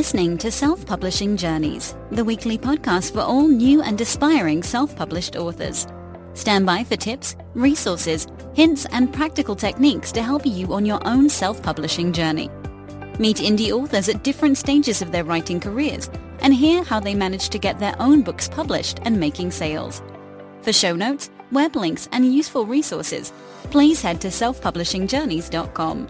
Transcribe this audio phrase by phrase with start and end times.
[0.00, 5.86] listening to Self-Publishing Journeys, the weekly podcast for all new and aspiring self-published authors.
[6.32, 11.28] Stand by for tips, resources, hints and practical techniques to help you on your own
[11.28, 12.48] self-publishing journey.
[13.18, 17.52] Meet indie authors at different stages of their writing careers and hear how they managed
[17.52, 20.02] to get their own books published and making sales.
[20.62, 26.08] For show notes, web links and useful resources, please head to selfpublishingjourneys.com.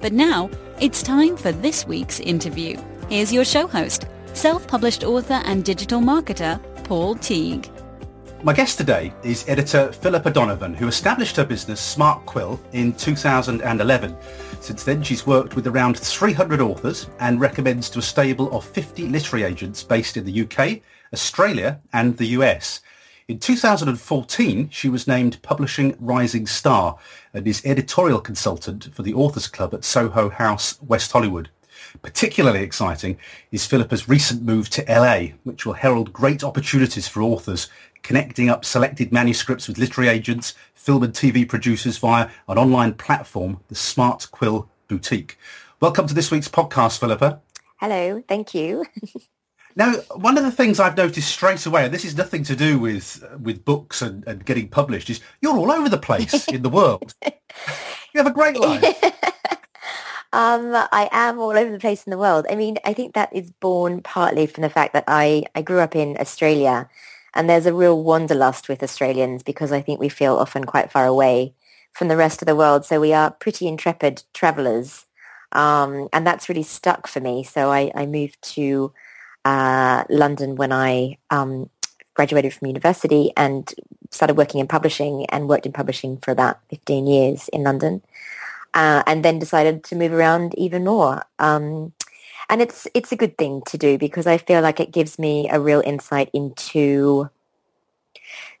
[0.00, 2.76] But now, it's time for this week's interview.
[3.08, 7.70] Here's your show host, self-published author and digital marketer, Paul Teague.
[8.42, 14.14] My guest today is editor Philippa Donovan, who established her business Smart Quill in 2011.
[14.60, 19.08] Since then, she's worked with around 300 authors and recommends to a stable of 50
[19.08, 20.82] literary agents based in the UK,
[21.14, 22.82] Australia and the US.
[23.26, 26.98] In 2014, she was named Publishing Rising Star
[27.32, 31.48] and is editorial consultant for the Authors Club at Soho House, West Hollywood.
[32.02, 33.18] Particularly exciting
[33.52, 37.68] is Philippa's recent move to LA, which will herald great opportunities for authors,
[38.02, 43.60] connecting up selected manuscripts with literary agents, film and TV producers via an online platform,
[43.68, 45.38] the Smart Quill Boutique.
[45.80, 47.40] Welcome to this week's podcast, Philippa.
[47.76, 48.84] Hello, thank you.
[49.76, 52.80] Now, one of the things I've noticed straight away, and this is nothing to do
[52.80, 56.68] with with books and, and getting published, is you're all over the place in the
[56.68, 57.14] world.
[58.14, 58.82] You have a great life.
[60.32, 62.46] Um, I am all over the place in the world.
[62.50, 65.80] I mean, I think that is born partly from the fact that I, I grew
[65.80, 66.88] up in Australia
[67.34, 71.06] and there's a real wanderlust with Australians because I think we feel often quite far
[71.06, 71.54] away
[71.92, 72.84] from the rest of the world.
[72.84, 75.06] So we are pretty intrepid travelers.
[75.52, 77.42] Um, and that's really stuck for me.
[77.42, 78.92] So I, I moved to
[79.44, 81.70] uh, London when I um,
[82.14, 83.72] graduated from university and
[84.10, 88.02] started working in publishing and worked in publishing for about 15 years in London.
[88.74, 91.24] Uh, and then decided to move around even more.
[91.38, 91.92] Um,
[92.48, 95.48] and it's it's a good thing to do because I feel like it gives me
[95.50, 97.28] a real insight into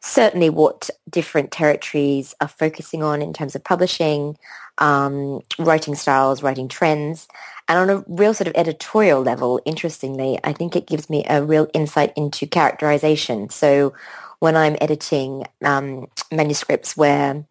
[0.00, 4.36] certainly what different territories are focusing on in terms of publishing,
[4.78, 7.28] um, writing styles, writing trends,
[7.68, 11.42] and on a real sort of editorial level, interestingly, I think it gives me a
[11.42, 13.50] real insight into characterization.
[13.50, 13.92] So
[14.38, 17.44] when I'm editing um, manuscripts where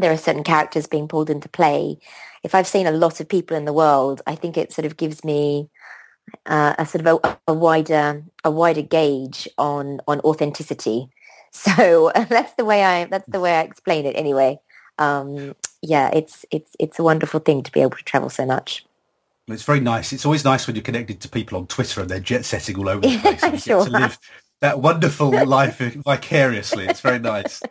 [0.00, 1.98] there are certain characters being pulled into play,
[2.42, 4.96] if I've seen a lot of people in the world, I think it sort of
[4.96, 5.68] gives me
[6.46, 11.08] uh, a sort of a, a, wider a wider gauge on on authenticity.
[11.52, 14.60] So that's the way I that's the way I explain it anyway.
[15.00, 18.86] Um, yeah, it's it's it's a wonderful thing to be able to travel so much.
[19.48, 20.12] It's very nice.
[20.12, 22.88] It's always nice when you're connected to people on Twitter and they're jet setting all
[22.88, 23.42] over the place.
[23.42, 23.84] And you sure.
[23.84, 24.18] get to live
[24.60, 26.86] that wonderful life vicariously.
[26.86, 27.62] It's very nice.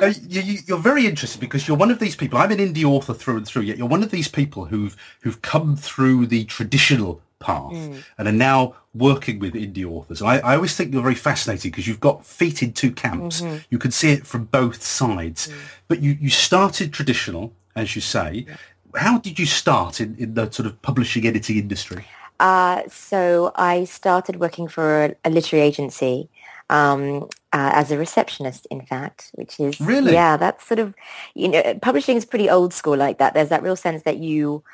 [0.00, 2.38] Now, you, are very interesting because you're one of these people.
[2.38, 3.62] I'm an indie author through and through.
[3.62, 8.02] Yet you're one of these people who've who've come through the traditional path mm.
[8.18, 10.20] and are now working with indie authors.
[10.20, 13.40] I, I always think you're very fascinating because you've got feet in two camps.
[13.40, 13.58] Mm-hmm.
[13.70, 15.48] You can see it from both sides.
[15.48, 15.54] Mm.
[15.88, 18.56] But you, you started traditional, as you say, yeah
[18.96, 22.04] how did you start in, in the sort of publishing editing industry?
[22.40, 26.30] Uh, so I started working for a, a literary agency
[26.70, 30.94] um, uh, as a receptionist, in fact, which is really yeah, that's sort of
[31.34, 33.34] you know publishing is pretty old school like that.
[33.34, 34.64] There's that real sense that you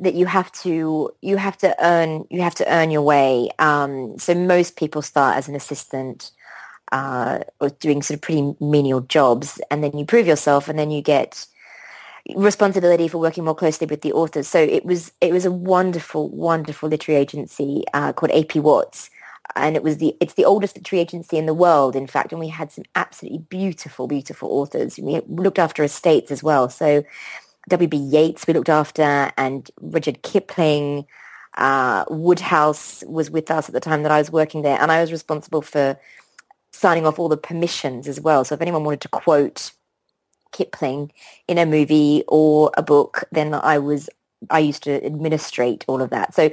[0.00, 3.50] that you have to you have to earn you have to earn your way.
[3.60, 6.32] Um, so most people start as an assistant
[6.90, 10.90] uh, or doing sort of pretty menial jobs, and then you prove yourself, and then
[10.90, 11.46] you get
[12.36, 14.48] responsibility for working more closely with the authors.
[14.48, 19.10] So it was it was a wonderful, wonderful literary agency uh, called AP Watts,
[19.56, 22.32] and it was the it's the oldest literary agency in the world, in fact.
[22.32, 24.98] And we had some absolutely beautiful, beautiful authors.
[24.98, 26.68] We looked after estates as well.
[26.68, 27.04] So
[27.68, 27.96] W.B.
[27.96, 31.06] Yeats we looked after, and Rudyard Kipling.
[31.56, 35.00] Uh, Wodehouse was with us at the time that I was working there, and I
[35.00, 35.98] was responsible for
[36.72, 38.44] signing off all the permissions as well.
[38.44, 39.72] So if anyone wanted to quote
[40.52, 41.12] Kipling
[41.46, 44.08] in a movie or a book, then I was
[44.50, 46.34] I used to administrate all of that.
[46.34, 46.50] So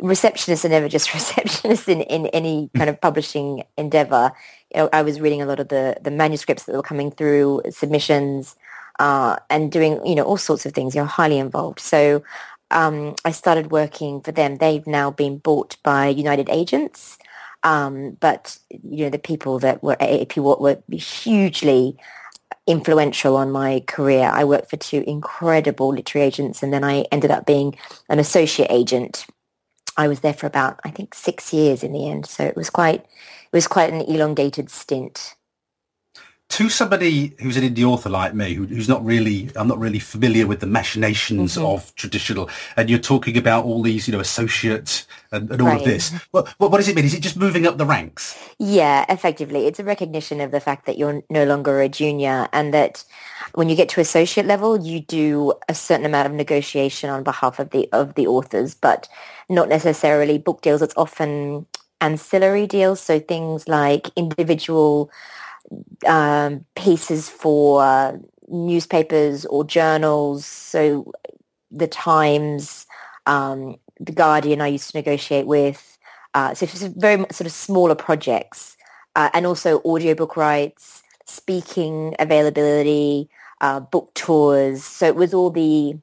[0.00, 4.32] receptionists are never just receptionists in, in any kind of publishing endeavor.
[4.74, 7.62] You know, I was reading a lot of the, the manuscripts that were coming through,
[7.70, 8.54] submissions,
[8.98, 10.94] uh, and doing, you know, all sorts of things.
[10.94, 11.80] You're highly involved.
[11.80, 12.22] So
[12.70, 14.56] um, I started working for them.
[14.56, 17.18] They've now been bought by United Agents.
[17.62, 21.96] Um, but, you know, the people that were at AP were hugely
[22.66, 24.28] influential on my career.
[24.32, 27.76] I worked for two incredible literary agents and then I ended up being
[28.08, 29.26] an associate agent.
[29.96, 32.26] I was there for about, I think, six years in the end.
[32.26, 35.35] So it was quite, it was quite an elongated stint.
[36.48, 39.98] To somebody who's an indie author like me, who, who's not really, I'm not really
[39.98, 41.66] familiar with the machinations mm-hmm.
[41.66, 45.78] of traditional, and you're talking about all these, you know, associates and, and all right.
[45.78, 46.12] of this.
[46.30, 47.04] What, what, what does it mean?
[47.04, 48.38] Is it just moving up the ranks?
[48.58, 49.66] Yeah, effectively.
[49.66, 53.04] It's a recognition of the fact that you're no longer a junior and that
[53.54, 57.58] when you get to associate level, you do a certain amount of negotiation on behalf
[57.58, 59.08] of the, of the authors, but
[59.48, 60.80] not necessarily book deals.
[60.80, 61.66] It's often
[62.00, 63.00] ancillary deals.
[63.00, 65.10] So things like individual
[66.06, 70.46] um, pieces for newspapers or journals.
[70.46, 71.12] So
[71.70, 72.86] the Times,
[73.26, 75.98] um, the Guardian, I used to negotiate with.
[76.34, 78.76] Uh, so it's very sort of smaller projects,
[79.14, 83.28] uh, and also audiobook rights, speaking availability,
[83.60, 84.84] uh, book tours.
[84.84, 85.94] So it was all the,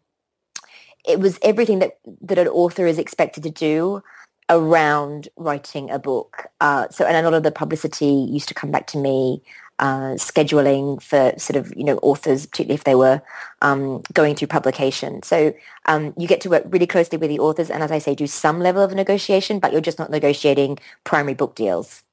[1.08, 4.02] it was everything that that an author is expected to do
[4.54, 6.46] around writing a book.
[6.62, 9.42] Uh, so, and a lot of the publicity used to come back to me,
[9.80, 13.22] uh, scheduling for sort of, you know, authors, particularly if they were
[13.62, 15.24] um, going through publication.
[15.24, 15.54] So
[15.88, 18.28] um, you get to work really closely with the authors and, as I say, do
[18.28, 22.04] some level of negotiation, but you're just not negotiating primary book deals.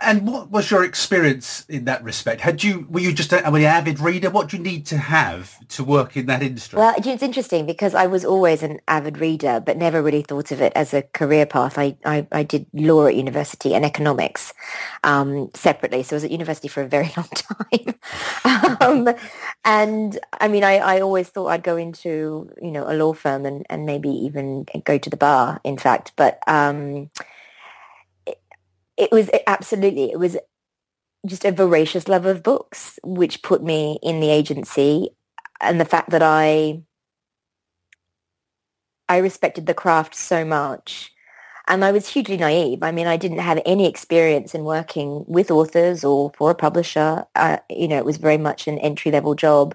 [0.00, 2.40] And what was your experience in that respect?
[2.40, 4.30] Had you were you just a, an avid reader?
[4.30, 6.78] What do you need to have to work in that industry?
[6.78, 10.60] Well, it's interesting because I was always an avid reader, but never really thought of
[10.60, 11.78] it as a career path.
[11.78, 14.52] I I, I did law at university and economics
[15.02, 18.78] um, separately, so I was at university for a very long time.
[18.80, 19.14] um,
[19.64, 23.46] and I mean, I, I always thought I'd go into you know a law firm
[23.46, 25.60] and, and maybe even go to the bar.
[25.64, 27.10] In fact, but um,
[28.96, 30.36] it was absolutely, it was
[31.26, 35.10] just a voracious love of books, which put me in the agency
[35.60, 36.82] and the fact that I,
[39.08, 41.12] I respected the craft so much.
[41.66, 42.82] And I was hugely naive.
[42.82, 47.24] I mean, I didn't have any experience in working with authors or for a publisher.
[47.34, 49.74] Uh, you know, it was very much an entry-level job.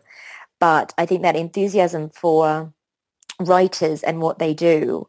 [0.59, 2.71] But I think that enthusiasm for
[3.39, 5.07] writers and what they do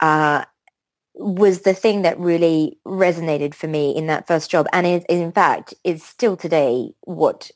[0.00, 0.44] uh,
[1.14, 5.32] was the thing that really resonated for me in that first job and is, in
[5.32, 7.50] fact is still today what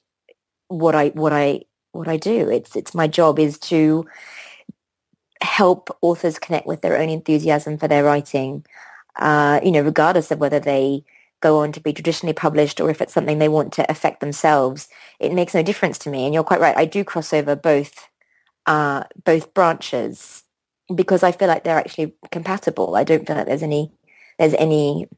[0.69, 1.63] what I what I
[1.93, 2.49] what I do.
[2.51, 4.07] It's it's my job is to
[5.43, 8.65] help authors connect with their own enthusiasm for their writing
[9.17, 11.05] uh, you know regardless of whether they
[11.41, 14.89] go on to be traditionally published or if it's something they want to affect themselves.
[15.21, 18.09] It makes no difference to me and you're quite right I do cross over both
[18.67, 20.43] uh, both branches
[20.95, 22.97] because I feel like they're actually compatible.
[22.97, 23.93] I don't feel like there's any
[24.39, 25.09] there's any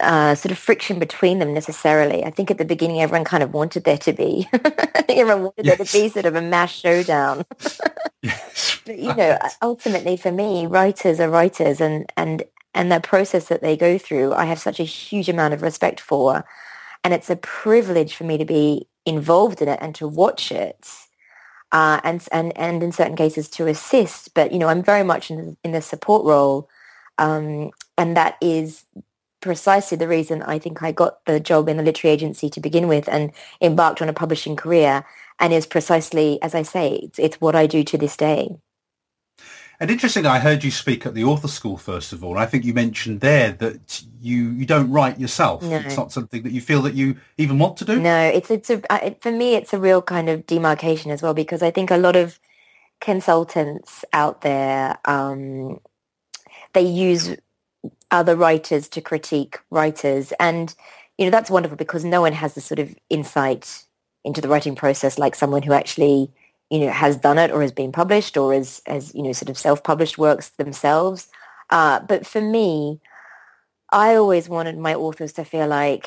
[0.00, 2.24] uh, sort of friction between them necessarily.
[2.24, 4.48] I think at the beginning everyone kind of wanted there to be.
[4.52, 5.76] I think everyone wanted yes.
[5.76, 7.44] there to be sort of a mass showdown.
[8.22, 12.42] yes, but you know, ultimately for me, writers are writers, and and
[12.74, 16.00] and the process that they go through, I have such a huge amount of respect
[16.00, 16.44] for,
[17.04, 21.05] and it's a privilege for me to be involved in it and to watch it
[21.72, 24.34] uh, and, and, and in certain cases to assist.
[24.34, 26.68] But, you know, I'm very much in, in the support role.
[27.18, 28.84] Um, and that is
[29.40, 32.88] precisely the reason I think I got the job in the literary agency to begin
[32.88, 35.04] with and embarked on a publishing career
[35.38, 38.56] and is precisely, as I say, it's, it's what I do to this day.
[39.78, 42.38] And interestingly, I heard you speak at the author school first of all.
[42.38, 45.62] I think you mentioned there that you you don't write yourself.
[45.62, 45.76] No.
[45.76, 48.00] It's not something that you feel that you even want to do.
[48.00, 51.34] No, it's it's a it, for me it's a real kind of demarcation as well
[51.34, 52.38] because I think a lot of
[53.00, 55.80] consultants out there um,
[56.72, 57.36] they use
[58.10, 60.74] other writers to critique writers, and
[61.18, 63.84] you know that's wonderful because no one has the sort of insight
[64.24, 66.30] into the writing process like someone who actually
[66.70, 69.50] you know, has done it or has been published or is, as, you know, sort
[69.50, 71.28] of self-published works themselves.
[71.70, 73.00] Uh, but for me,
[73.90, 76.06] I always wanted my authors to feel like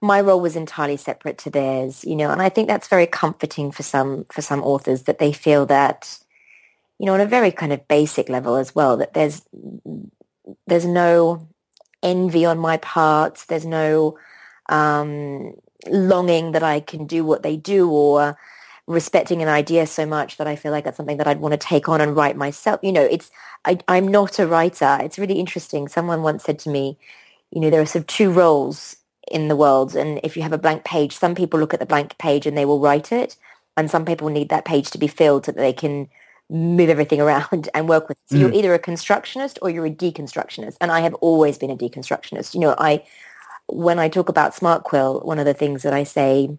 [0.00, 3.72] my role was entirely separate to theirs, you know, and I think that's very comforting
[3.72, 6.18] for some for some authors that they feel that,
[6.98, 9.42] you know, on a very kind of basic level as well, that there's
[10.66, 11.48] there's no
[12.02, 14.18] envy on my part, there's no
[14.68, 15.54] um,
[15.88, 18.36] longing that I can do what they do or
[18.86, 21.58] respecting an idea so much that I feel like that's something that I'd want to
[21.58, 22.80] take on and write myself.
[22.82, 23.30] You know, it's
[23.64, 24.98] I, I'm not a writer.
[25.00, 25.88] It's really interesting.
[25.88, 26.96] Someone once said to me,
[27.50, 28.96] you know, there are sort of two roles
[29.30, 31.86] in the world, and if you have a blank page, some people look at the
[31.86, 33.36] blank page and they will write it,
[33.76, 36.08] and some people need that page to be filled so that they can
[36.48, 38.18] move everything around and work with.
[38.26, 38.40] So mm.
[38.40, 42.54] you're either a constructionist or you're a deconstructionist, and I have always been a deconstructionist.
[42.54, 43.04] You know, I
[43.68, 46.56] when I talk about Smart Quill, one of the things that I say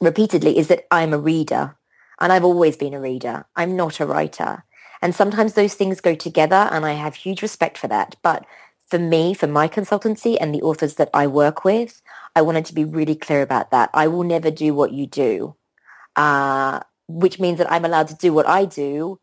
[0.00, 1.76] repeatedly is that I'm a reader
[2.20, 3.46] and I've always been a reader.
[3.56, 4.64] I'm not a writer.
[5.02, 8.16] And sometimes those things go together and I have huge respect for that.
[8.22, 8.46] But
[8.86, 12.00] for me, for my consultancy and the authors that I work with,
[12.34, 13.90] I wanted to be really clear about that.
[13.92, 15.56] I will never do what you do,
[16.14, 19.18] uh, which means that I'm allowed to do what I do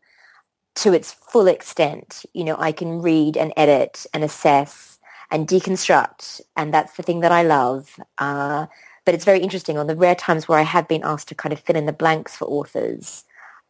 [0.76, 2.24] to its full extent.
[2.34, 4.98] You know, I can read and edit and assess
[5.30, 7.98] and deconstruct, and that's the thing that I love.
[8.18, 8.66] Uh,
[9.04, 11.52] but it's very interesting on the rare times where I have been asked to kind
[11.52, 13.24] of fill in the blanks for authors.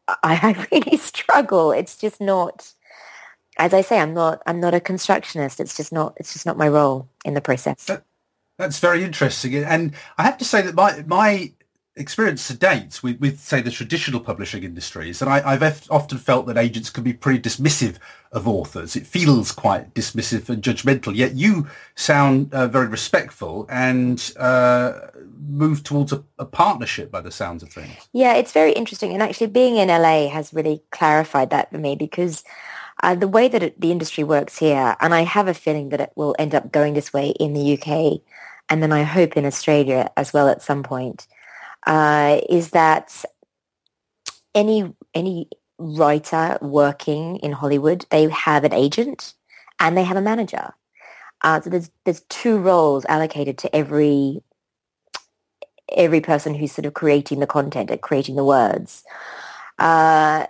[0.08, 1.72] I, I really struggle.
[1.72, 2.72] It's just not,
[3.58, 5.60] as I say, I'm not, I'm not a constructionist.
[5.60, 7.84] It's just not, it's just not my role in the process.
[7.86, 8.04] That,
[8.58, 9.56] that's very interesting.
[9.56, 11.52] And I have to say that my, my
[11.96, 16.18] experience to date with, with say the traditional publishing industry is that I, have often
[16.18, 17.98] felt that agents can be pretty dismissive
[18.32, 18.96] of authors.
[18.96, 21.14] It feels quite dismissive and judgmental.
[21.14, 24.98] Yet you sound uh, very respectful and uh,
[25.46, 27.96] move towards a, a, partnership by the sounds of things.
[28.12, 31.96] Yeah, it's very interesting, and actually being in LA has really clarified that for me
[31.96, 32.44] because.
[33.02, 36.00] Uh, the way that it, the industry works here, and I have a feeling that
[36.00, 38.22] it will end up going this way in the UK,
[38.70, 41.26] and then I hope in Australia as well at some point,
[41.86, 43.24] uh, is that
[44.54, 45.48] any any
[45.78, 49.34] writer working in Hollywood, they have an agent
[49.80, 50.72] and they have a manager.
[51.42, 54.42] Uh, so there's there's two roles allocated to every
[55.92, 59.04] every person who's sort of creating the content and creating the words.
[59.78, 60.46] Uh,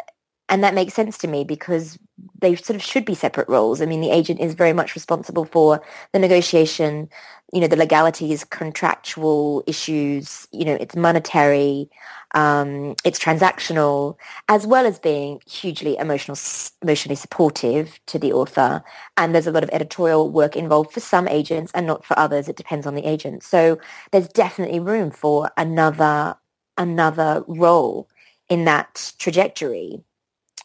[0.49, 1.99] and that makes sense to me because
[2.40, 3.80] they sort of should be separate roles.
[3.80, 7.09] I mean, the agent is very much responsible for the negotiation,
[7.52, 11.90] you know, the legalities, contractual issues, you know, it's monetary,
[12.35, 14.16] um, it's transactional,
[14.49, 16.38] as well as being hugely emotional,
[16.83, 18.83] emotionally supportive to the author.
[19.16, 22.49] And there's a lot of editorial work involved for some agents and not for others.
[22.49, 23.42] It depends on the agent.
[23.42, 23.78] So
[24.12, 26.37] there's definitely room for another,
[26.78, 28.09] another role
[28.49, 30.04] in that trajectory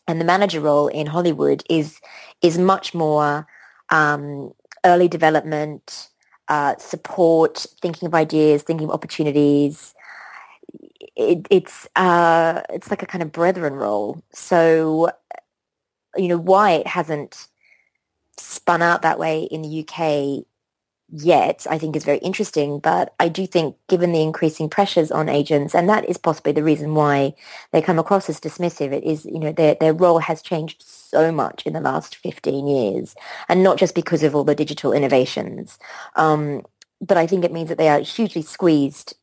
[0.09, 2.01] and the manager role in Hollywood is
[2.41, 3.45] is much more
[3.91, 4.51] um,
[4.83, 6.09] early development,
[6.47, 9.93] uh, support, thinking of ideas, thinking of opportunities.
[11.15, 14.23] It, it's uh, it's like a kind of brethren role.
[14.33, 15.11] So,
[16.15, 17.47] you know, why it hasn't
[18.35, 20.43] spun out that way in the UK
[21.11, 22.79] yet, I think is very interesting.
[22.79, 26.63] But I do think given the increasing pressures on agents, and that is possibly the
[26.63, 27.33] reason why
[27.71, 31.31] they come across as dismissive, it is, you know, their, their role has changed so
[31.31, 33.15] much in the last 15 years.
[33.47, 35.77] And not just because of all the digital innovations.
[36.15, 36.63] Um,
[37.01, 39.15] but I think it means that they are hugely squeezed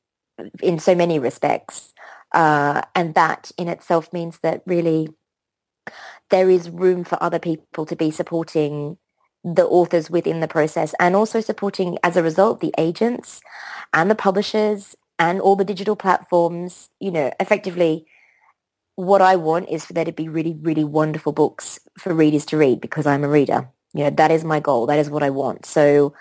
[0.62, 1.92] in so many respects.
[2.32, 5.08] Uh, and that in itself means that really
[6.30, 8.98] there is room for other people to be supporting
[9.46, 13.40] the authors within the process and also supporting as a result the agents
[13.94, 16.90] and the publishers and all the digital platforms.
[17.00, 18.06] You know effectively
[18.96, 22.56] what i want is for there to be really really wonderful books for readers to
[22.56, 23.68] read because i'm a reader.
[23.94, 24.86] You know that is my goal.
[24.86, 25.66] That is what i want.
[25.66, 26.14] So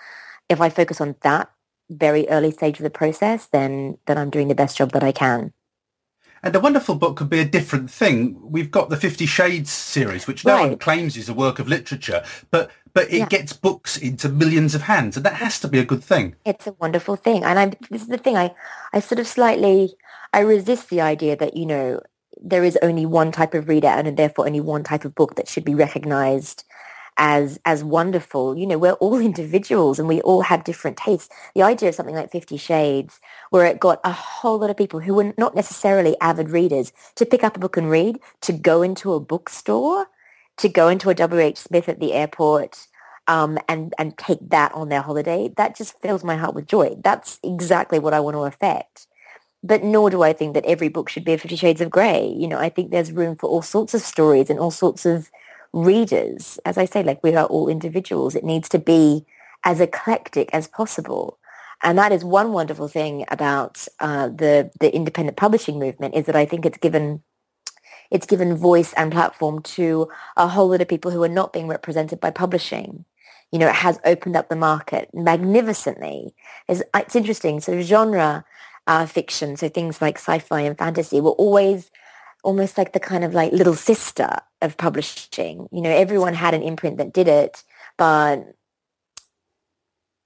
[0.48, 1.50] if i focus on that
[1.90, 5.12] very early stage of the process then then i'm doing the best job that i
[5.12, 5.52] can
[6.46, 8.38] and a wonderful book could be a different thing.
[8.40, 10.68] We've got the Fifty Shades series, which no right.
[10.68, 13.26] one claims is a work of literature, but but it yeah.
[13.26, 16.36] gets books into millions of hands, and that has to be a good thing.
[16.44, 18.36] It's a wonderful thing, and I'm this is the thing.
[18.36, 18.54] I
[18.92, 19.94] I sort of slightly
[20.32, 22.00] I resist the idea that you know
[22.40, 25.48] there is only one type of reader and therefore only one type of book that
[25.48, 26.62] should be recognized
[27.16, 28.56] as as wonderful.
[28.56, 31.28] You know, we're all individuals and we all have different tastes.
[31.54, 33.20] The idea of something like Fifty Shades,
[33.50, 37.26] where it got a whole lot of people who were not necessarily avid readers to
[37.26, 40.06] pick up a book and read, to go into a bookstore,
[40.58, 41.58] to go into a W.H.
[41.58, 42.86] Smith at the airport,
[43.28, 46.96] um, and and take that on their holiday, that just fills my heart with joy.
[47.02, 49.06] That's exactly what I want to affect.
[49.62, 52.28] But nor do I think that every book should be a Fifty Shades of Grey.
[52.28, 55.30] You know, I think there's room for all sorts of stories and all sorts of
[55.76, 56.58] readers.
[56.64, 58.34] As I say, like we are all individuals.
[58.34, 59.26] It needs to be
[59.62, 61.38] as eclectic as possible.
[61.82, 66.36] And that is one wonderful thing about uh, the the independent publishing movement is that
[66.36, 67.22] I think it's given
[68.10, 71.68] it's given voice and platform to a whole lot of people who are not being
[71.68, 73.04] represented by publishing.
[73.52, 76.34] You know, it has opened up the market magnificently.
[76.68, 77.60] It's, it's interesting.
[77.60, 78.44] So genre
[78.86, 81.90] uh, fiction, so things like sci-fi and fantasy were always
[82.42, 85.68] almost like the kind of like little sister of publishing.
[85.72, 87.62] You know, everyone had an imprint that did it,
[87.96, 88.54] but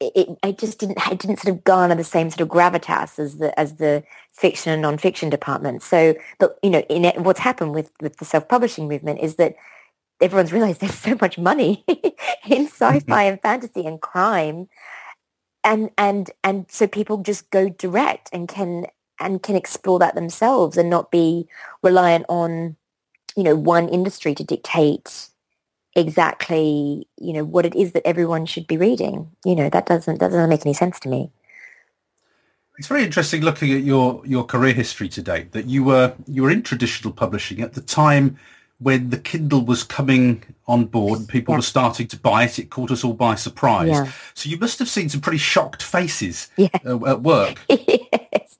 [0.00, 3.18] it, it, I just didn't, I didn't sort of garner the same sort of gravitas
[3.18, 5.82] as the as the fiction and non-fiction department.
[5.82, 9.56] So, but you know, in it, what's happened with with the self-publishing movement is that
[10.20, 11.84] everyone's realized there's so much money
[12.48, 13.12] in sci-fi mm-hmm.
[13.12, 14.68] and fantasy and crime,
[15.64, 18.86] and and and so people just go direct and can
[19.20, 21.46] and can explore that themselves and not be
[21.82, 22.76] reliant on,
[23.36, 25.28] you know, one industry to dictate
[25.94, 29.30] exactly, you know, what it is that everyone should be reading.
[29.44, 31.30] You know, that doesn't that doesn't make any sense to me.
[32.78, 36.42] It's very interesting looking at your, your career history to date that you were you
[36.42, 38.38] were in traditional publishing at the time
[38.78, 41.58] when the Kindle was coming on board and people yeah.
[41.58, 42.58] were starting to buy it.
[42.58, 43.90] It caught us all by surprise.
[43.90, 44.10] Yeah.
[44.32, 46.68] So you must have seen some pretty shocked faces yeah.
[46.86, 47.60] uh, at work.
[47.68, 48.58] yes.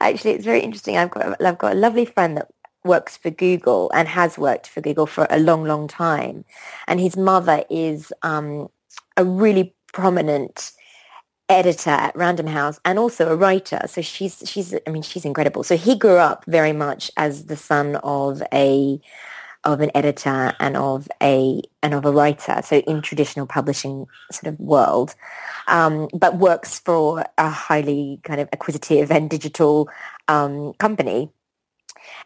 [0.00, 0.96] Actually, it's very interesting.
[0.96, 2.48] I've got I've got a lovely friend that
[2.84, 6.44] works for Google and has worked for Google for a long, long time,
[6.86, 8.68] and his mother is um,
[9.16, 10.72] a really prominent
[11.50, 13.80] editor at Random House and also a writer.
[13.86, 15.64] So she's she's I mean she's incredible.
[15.64, 19.00] So he grew up very much as the son of a
[19.64, 22.60] of an editor and of a and of a writer.
[22.64, 25.14] So in traditional publishing sort of world,
[25.68, 29.90] um, but works for a highly kind of acquisitive and digital
[30.28, 31.30] um, company.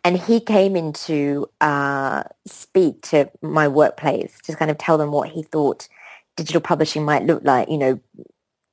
[0.04, 5.10] And he came in to uh, speak to my workplace, to kind of tell them
[5.10, 5.88] what he thought
[6.36, 7.68] digital publishing might look like.
[7.68, 8.00] You know,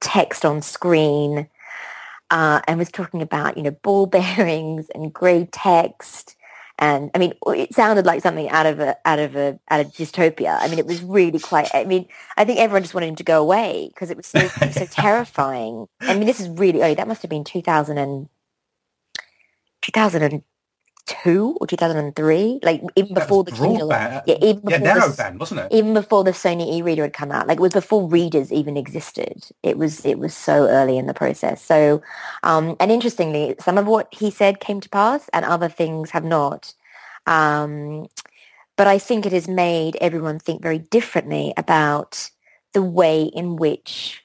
[0.01, 1.47] text on screen
[2.29, 6.35] uh, and was talking about, you know, ball bearings and grey text.
[6.79, 9.87] And I mean, it sounded like something out of a out of a out of
[9.93, 10.57] dystopia.
[10.59, 11.69] I mean, it was really quite.
[11.75, 12.07] I mean,
[12.37, 15.87] I think everyone just wanted him to go away because it was so, so terrifying.
[16.01, 16.81] I mean, this is really.
[16.81, 18.29] Oh, that must have been 2000 and
[19.83, 20.43] 2000 and
[21.05, 25.59] two or 2003 like even before the Kindle yeah even before yeah, narrow band wasn't
[25.59, 25.67] it?
[25.71, 29.45] even before the Sony e-reader had come out like it was before readers even existed.
[29.63, 31.61] It was it was so early in the process.
[31.61, 32.01] So
[32.43, 36.23] um and interestingly some of what he said came to pass and other things have
[36.23, 36.73] not.
[37.25, 38.07] Um
[38.77, 42.29] but I think it has made everyone think very differently about
[42.73, 44.23] the way in which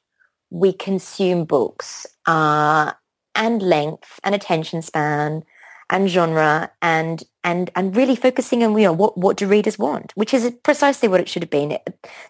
[0.50, 2.92] we consume books uh,
[3.34, 5.44] and length and attention span
[5.90, 10.12] and genre and and and really focusing on you know what what do readers want,
[10.14, 11.72] which is precisely what it should have been.
[11.72, 11.82] It,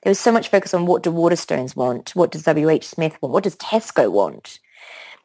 [0.03, 2.69] there was so much focus on what do Waterstones want, what does W.
[2.69, 2.87] H.
[2.87, 4.59] Smith want, what does Tesco want,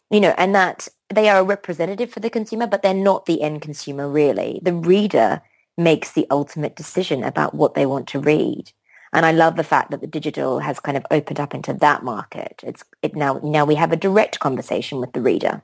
[0.10, 3.42] you know, and that they are a representative for the consumer, but they're not the
[3.42, 4.62] end consumer really.
[4.64, 5.42] The reader
[5.78, 8.72] makes the ultimate decision about what they want to read.
[9.14, 12.04] And I love the fact that the digital has kind of opened up into that
[12.04, 12.62] market.
[12.64, 15.64] It's it now now we have a direct conversation with the reader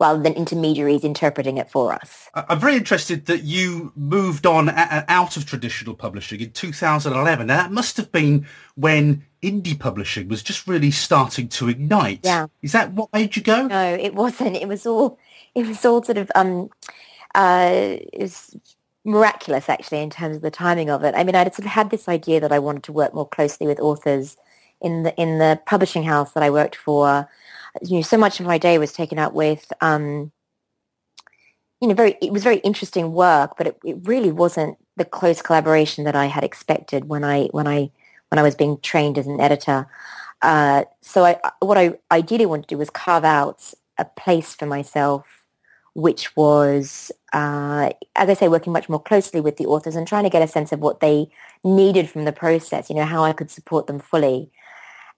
[0.00, 2.28] rather than intermediaries interpreting it for us.
[2.34, 7.46] I'm very interested that you moved on out of traditional publishing in 2011.
[7.46, 12.20] Now, that must have been when indie publishing was just really starting to ignite.
[12.22, 12.46] Yeah.
[12.62, 13.66] Is that what made you go?
[13.66, 14.56] No, it wasn't.
[14.56, 15.18] It was all,
[15.54, 16.70] it was all sort of, um,
[17.34, 18.56] uh, it was
[19.04, 21.14] miraculous actually in terms of the timing of it.
[21.14, 23.66] I mean, I sort of had this idea that I wanted to work more closely
[23.66, 24.36] with authors
[24.80, 27.28] in the, in the publishing house that I worked for
[27.82, 30.32] you know, so much of my day was taken up with, um,
[31.80, 35.42] you know, very, it was very interesting work, but it, it really wasn't the close
[35.42, 37.90] collaboration that I had expected when I, when I,
[38.30, 39.86] when I was being trained as an editor.
[40.40, 44.66] Uh, so I, what I ideally wanted to do was carve out a place for
[44.66, 45.24] myself,
[45.94, 50.24] which was, uh, as I say, working much more closely with the authors and trying
[50.24, 51.28] to get a sense of what they
[51.62, 54.50] needed from the process, you know, how I could support them fully.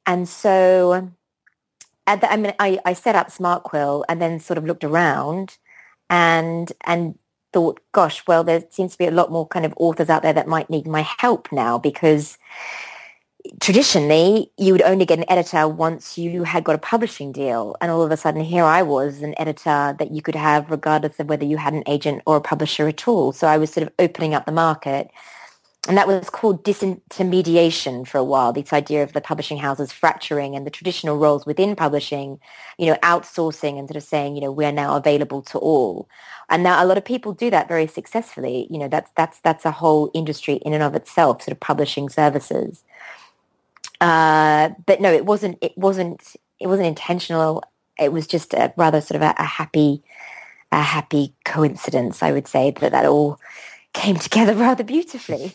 [0.07, 1.11] And so
[2.07, 5.59] I mean, I, I set up SmartQuill and then sort of looked around
[6.09, 7.19] and and
[7.53, 10.33] thought, gosh, well, there seems to be a lot more kind of authors out there
[10.33, 12.39] that might need my help now because
[13.61, 17.91] traditionally you would only get an editor once you had got a publishing deal and
[17.91, 21.29] all of a sudden here I was an editor that you could have regardless of
[21.29, 23.33] whether you had an agent or a publisher at all.
[23.33, 25.11] So I was sort of opening up the market
[25.89, 30.57] and that was called disintermediation for a while, this idea of the publishing houses fracturing
[30.57, 32.41] and the traditional roles within publishing,
[32.79, 36.09] you know, outsourcing and sort of saying, you know, we're now available to all.
[36.49, 38.67] And now a lot of people do that very successfully.
[38.71, 42.09] You know, that's, that's, that's a whole industry in and of itself, sort of publishing
[42.09, 42.83] services.
[44.01, 47.63] Uh, but no, it wasn't, it wasn't, it wasn't intentional.
[47.99, 50.03] It was just a rather sort of a, a happy,
[50.73, 53.41] a happy coincidence, I would say, that that all
[53.97, 55.55] came together rather beautifully.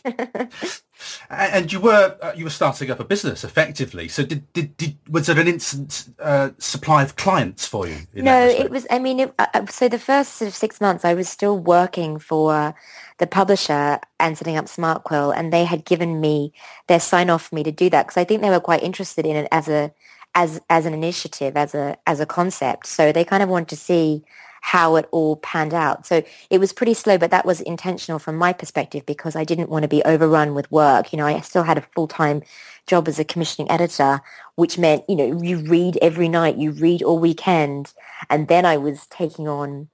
[1.29, 4.07] and you were uh, you were starting up a business effectively.
[4.07, 7.99] So did did, did was there an instant uh, supply of clients for you?
[8.15, 8.87] no, it was.
[8.89, 11.57] I mean, it, uh, uh, so the first sort of six months, I was still
[11.57, 12.73] working for
[13.19, 16.51] the publisher and setting up SmartQuill, and they had given me
[16.87, 19.25] their sign off for me to do that because I think they were quite interested
[19.27, 19.93] in it as a
[20.33, 22.87] as as an initiative, as a as a concept.
[22.87, 24.23] So they kind of wanted to see
[24.61, 26.05] how it all panned out.
[26.05, 29.69] So it was pretty slow, but that was intentional from my perspective because I didn't
[29.69, 31.11] want to be overrun with work.
[31.11, 32.41] You know, I still had a full-time
[32.87, 34.21] job as a commissioning editor,
[34.55, 37.93] which meant, you know, you read every night, you read all weekend.
[38.29, 39.89] And then I was taking on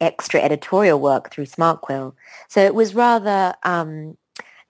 [0.00, 2.14] extra editorial work through SmartQuill.
[2.48, 4.16] So it was rather, um,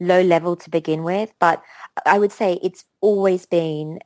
[0.00, 1.62] low level to begin with, but
[2.04, 4.00] I would say it's always been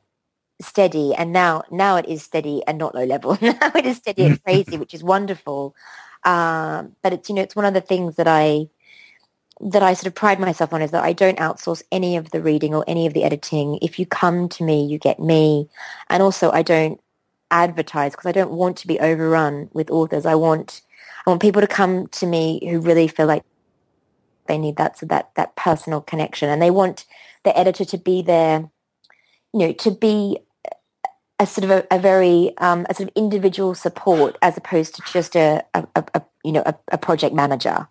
[0.61, 3.37] steady and now now it is steady and not low level.
[3.41, 5.75] Now it is steady and crazy which is wonderful.
[6.23, 8.67] Um, but it's you know it's one of the things that i
[9.61, 12.41] that i sort of pride myself on is that i don't outsource any of the
[12.41, 13.79] reading or any of the editing.
[13.81, 15.69] If you come to me you get me.
[16.09, 16.99] And also i don't
[17.51, 20.25] advertise because i don't want to be overrun with authors.
[20.25, 20.81] I want
[21.25, 23.43] i want people to come to me who really feel like
[24.47, 26.49] they need that so that that personal connection.
[26.49, 27.05] And they want
[27.45, 28.69] the editor to be there
[29.53, 30.37] you know to be
[31.39, 35.01] a sort of a, a very um, a sort of individual support as opposed to
[35.11, 37.87] just a, a, a you know a, project manager.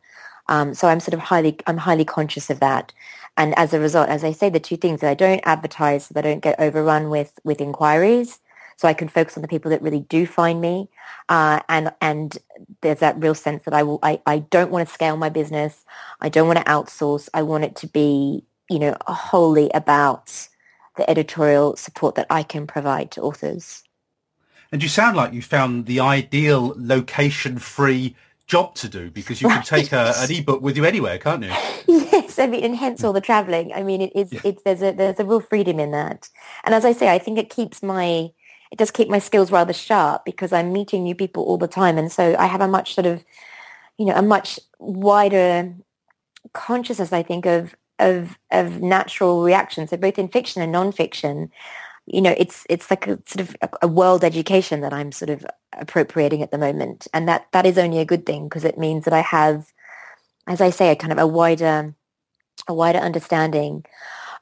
[0.48, 2.92] Um, so I'm sort of highly I'm highly conscious of that,
[3.36, 6.14] and as a result, as I say, the two things that I don't advertise so
[6.14, 8.38] that I don't get overrun with with inquiries,
[8.76, 10.88] so I can focus on the people that really do find me,
[11.28, 12.36] uh, and and
[12.82, 15.84] there's that real sense that I will I, I don't want to scale my business,
[16.20, 20.48] I don't want to outsource, I want it to be you know wholly about
[20.98, 23.82] the editorial support that I can provide to authors.
[24.70, 28.14] And you sound like you found the ideal location-free
[28.46, 29.64] job to do because you right.
[29.64, 31.52] can take a, an ebook with you anywhere, can't you?
[32.10, 33.72] Yes, I mean, and hence all the traveling.
[33.72, 34.40] I mean, it is yeah.
[34.44, 36.28] it's there's a there's a real freedom in that,
[36.64, 38.30] and as I say, I think it keeps my
[38.70, 41.98] it does keep my skills rather sharp because I'm meeting new people all the time,
[41.98, 43.22] and so I have a much sort of
[43.98, 45.74] you know a much wider
[46.54, 49.90] consciousness, I think, of of of natural reactions.
[49.90, 51.50] So both in fiction and nonfiction,
[52.06, 55.30] you know, it's it's like a sort of a, a, world education that I'm sort
[55.30, 58.78] of appropriating at the moment, and that that is only a good thing because it
[58.78, 59.72] means that I have,
[60.46, 61.94] as I say, a kind of a wider
[62.66, 63.84] a wider understanding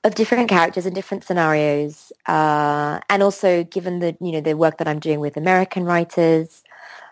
[0.05, 4.79] of different characters and different scenarios, uh, and also given the you know the work
[4.79, 6.63] that I'm doing with American writers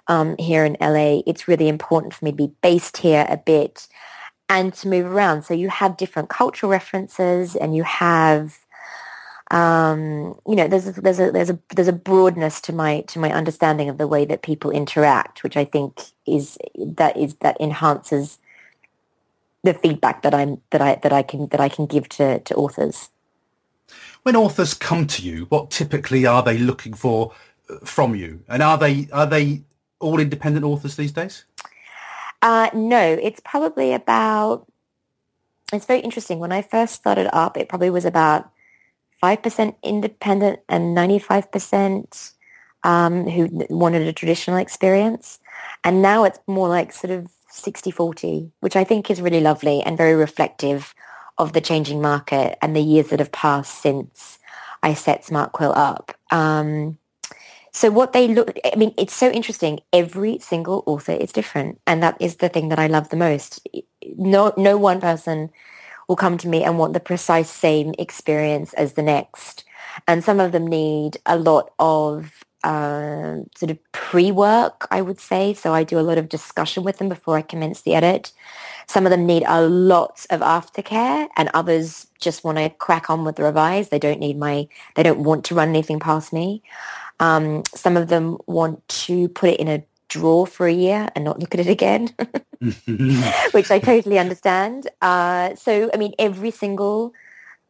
[0.06, 3.88] um, here in LA, it's really important for me to be based here a bit
[4.48, 5.44] and to move around.
[5.44, 8.58] So you have different cultural references and you have
[9.50, 13.18] um, you know, there's a, there's a there's a there's a broadness to my to
[13.18, 17.60] my understanding of the way that people interact, which I think is that is that
[17.60, 18.38] enhances
[19.62, 22.54] the feedback that I'm that I that I can that I can give to to
[22.54, 23.10] authors.
[24.22, 27.32] When authors come to you, what typically are they looking for
[27.68, 29.62] uh, from you, and are they are they
[30.00, 31.44] all independent authors these days?
[32.42, 34.66] Uh, no, it's probably about,
[35.72, 36.38] it's very interesting.
[36.38, 38.50] When I first started up, it probably was about
[39.22, 42.32] 5% independent and 95%
[42.82, 45.40] um, who wanted a traditional experience.
[45.82, 49.96] And now it's more like sort of 60-40, which I think is really lovely and
[49.96, 50.94] very reflective
[51.38, 54.38] of the changing market and the years that have passed since
[54.82, 56.12] I set Smart Quill up.
[56.30, 56.98] Um,
[57.74, 59.80] so what they look, I mean, it's so interesting.
[59.92, 61.80] Every single author is different.
[61.88, 63.66] And that is the thing that I love the most.
[64.16, 65.50] No, no one person
[66.08, 69.64] will come to me and want the precise same experience as the next.
[70.06, 75.52] And some of them need a lot of uh, sort of pre-work, I would say.
[75.52, 78.32] So I do a lot of discussion with them before I commence the edit.
[78.86, 83.24] Some of them need a lot of aftercare and others just want to crack on
[83.24, 83.88] with the revise.
[83.88, 86.62] They don't need my, they don't want to run anything past me.
[87.20, 91.24] Um, some of them want to put it in a drawer for a year and
[91.24, 92.10] not look at it again,
[93.52, 94.88] which I totally understand.
[95.00, 97.12] Uh, so, I mean, every single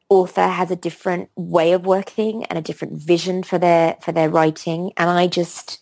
[0.08, 4.28] author has a different way of working and a different vision for their for their
[4.28, 5.80] writing, and I just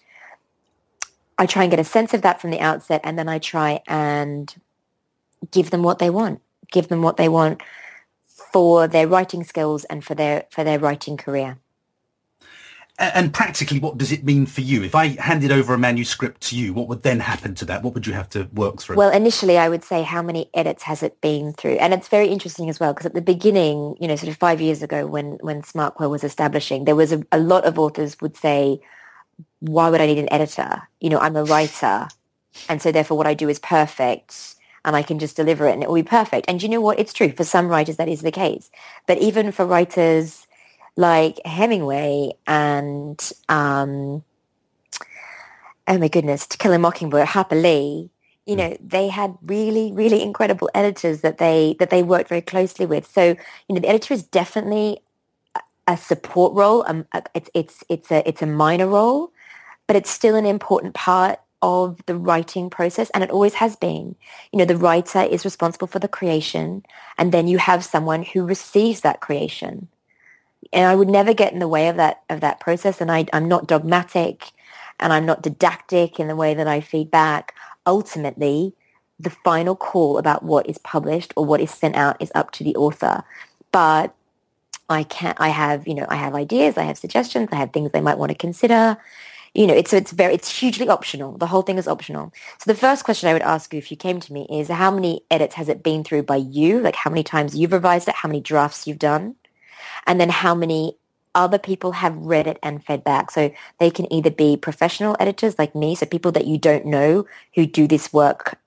[1.38, 3.80] I try and get a sense of that from the outset, and then I try
[3.86, 4.54] and
[5.50, 7.62] give them what they want, give them what they want
[8.52, 11.58] for their writing skills and for their for their writing career.
[12.98, 14.82] And practically, what does it mean for you?
[14.82, 17.82] If I handed over a manuscript to you, what would then happen to that?
[17.82, 18.96] What would you have to work through?
[18.96, 21.76] Well, initially, I would say how many edits has it been through?
[21.76, 24.60] And it's very interesting as well, because at the beginning, you know, sort of five
[24.60, 28.36] years ago when, when SmartQuill was establishing, there was a, a lot of authors would
[28.36, 28.80] say,
[29.60, 30.82] why would I need an editor?
[31.00, 32.08] You know, I'm a writer.
[32.68, 35.82] And so therefore what I do is perfect and I can just deliver it and
[35.82, 36.46] it will be perfect.
[36.48, 36.98] And you know what?
[36.98, 37.32] It's true.
[37.32, 38.70] For some writers, that is the case.
[39.06, 40.41] But even for writers
[40.96, 44.24] like Hemingway and um,
[45.88, 48.10] oh my goodness, To Kill a Mockingbird, Harper Lee,
[48.46, 52.86] you know, they had really, really incredible editors that they that they worked very closely
[52.86, 53.06] with.
[53.06, 53.36] So,
[53.68, 54.98] you know, the editor is definitely
[55.86, 56.84] a support role.
[56.86, 59.32] Um, it's it's it's a it's a minor role,
[59.86, 64.16] but it's still an important part of the writing process and it always has been.
[64.52, 66.84] You know, the writer is responsible for the creation
[67.18, 69.86] and then you have someone who receives that creation
[70.72, 73.00] and I would never get in the way of that of that process.
[73.00, 74.52] And I, I'm not dogmatic,
[75.00, 77.54] and I'm not didactic in the way that I feed back.
[77.86, 78.74] Ultimately,
[79.18, 82.64] the final call about what is published or what is sent out is up to
[82.64, 83.22] the author.
[83.70, 84.14] But
[84.88, 87.90] I can I have, you know, I have ideas, I have suggestions, I have things
[87.92, 88.96] they might want to consider.
[89.54, 91.36] You know, it's it's very it's hugely optional.
[91.36, 92.32] The whole thing is optional.
[92.58, 94.90] So the first question I would ask you if you came to me is how
[94.90, 96.80] many edits has it been through by you?
[96.80, 99.36] Like how many times you've revised it, how many drafts you've done?
[100.06, 100.96] And then how many
[101.34, 103.30] other people have read it and fed back.
[103.30, 107.26] So they can either be professional editors like me, so people that you don't know
[107.54, 108.58] who do this work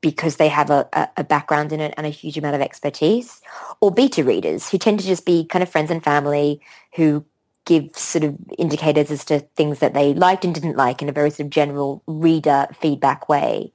[0.00, 3.40] because they have a, a, background in it and a huge amount of expertise,
[3.80, 6.60] or beta readers who tend to just be kind of friends and family
[6.96, 7.24] who
[7.64, 11.12] give sort of indicators as to things that they liked and didn't like in a
[11.12, 13.72] very sort of general reader feedback way.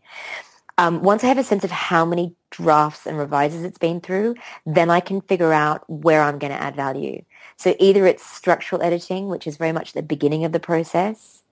[0.77, 4.35] Um, once I have a sense of how many drafts and revises it's been through,
[4.65, 7.23] then I can figure out where I'm going to add value.
[7.57, 11.43] So either it's structural editing, which is very much the beginning of the process,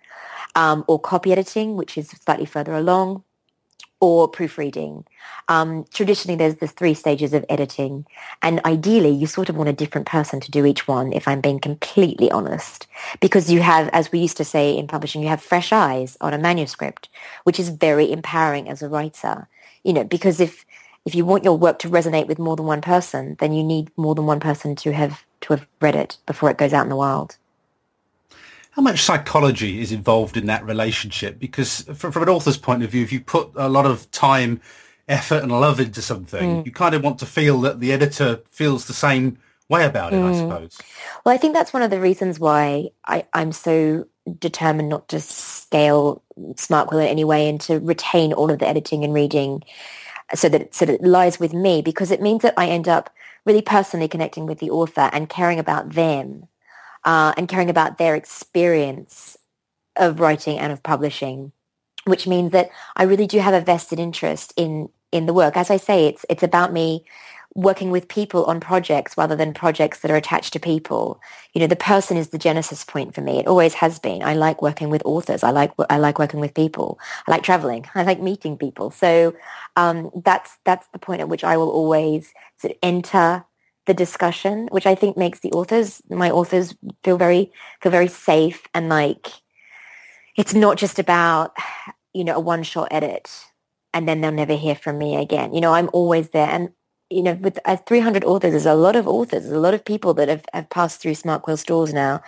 [0.55, 3.23] um, or copy editing, which is slightly further along,
[3.99, 5.05] or proofreading.
[5.47, 8.05] Um, traditionally, there's the three stages of editing,
[8.41, 11.13] and ideally, you sort of want a different person to do each one.
[11.13, 12.87] If I'm being completely honest,
[13.21, 16.33] because you have, as we used to say in publishing, you have fresh eyes on
[16.33, 17.07] a manuscript,
[17.45, 19.47] which is very empowering as a writer.
[19.85, 20.65] You know, because if
[21.05, 23.91] if you want your work to resonate with more than one person, then you need
[23.97, 26.89] more than one person to have to have read it before it goes out in
[26.89, 27.37] the wild.
[28.71, 31.37] How much psychology is involved in that relationship?
[31.37, 34.61] Because from, from an author's point of view, if you put a lot of time,
[35.07, 36.65] effort and love into something, mm.
[36.65, 39.37] you kind of want to feel that the editor feels the same
[39.69, 40.33] way about it, mm.
[40.33, 40.79] I suppose.
[41.25, 44.05] Well, I think that's one of the reasons why I, I'm so
[44.39, 49.03] determined not to scale SmartQuill in any way and to retain all of the editing
[49.03, 49.63] and reading
[50.35, 53.09] so that, so that it lies with me because it means that I end up
[53.45, 56.47] really personally connecting with the author and caring about them
[57.03, 59.37] uh, and caring about their experience
[59.95, 61.51] of writing and of publishing,
[62.05, 65.55] which means that I really do have a vested interest in in the work.
[65.55, 67.05] As I say, it's it's about me
[67.55, 71.21] working with people on projects rather than projects that are attached to people.
[71.53, 73.39] You know, the person is the genesis point for me.
[73.39, 74.23] It always has been.
[74.23, 75.43] I like working with authors.
[75.43, 76.99] I like I like working with people.
[77.27, 77.85] I like traveling.
[77.95, 78.91] I like meeting people.
[78.91, 79.35] So
[79.75, 83.45] um, that's that's the point at which I will always sort of enter
[83.85, 88.63] the discussion, which I think makes the authors, my authors, feel very feel very safe
[88.73, 89.27] and like
[90.35, 91.55] it's not just about
[92.13, 93.29] you know a one shot edit
[93.93, 95.53] and then they'll never hear from me again.
[95.53, 96.69] You know, I'm always there, and
[97.13, 100.13] you know, with uh, 300 authors, there's a lot of authors, a lot of people
[100.15, 102.21] that have, have passed through SmartQuill stores now.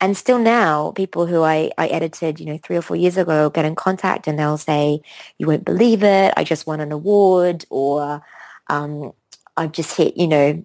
[0.00, 3.48] And still now, people who I, I edited, you know, three or four years ago
[3.50, 5.00] get in contact and they'll say,
[5.38, 8.22] you won't believe it, I just won an award, or
[8.68, 9.12] um,
[9.56, 10.64] I've just hit, you know,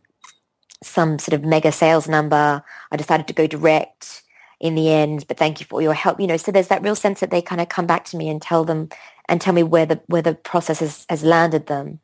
[0.83, 2.63] some sort of mega sales number.
[2.91, 4.23] I decided to go direct
[4.59, 6.19] in the end, but thank you for your help.
[6.19, 8.29] You know, so there's that real sense that they kind of come back to me
[8.29, 8.89] and tell them
[9.27, 11.99] and tell me where the where the process has, has landed them,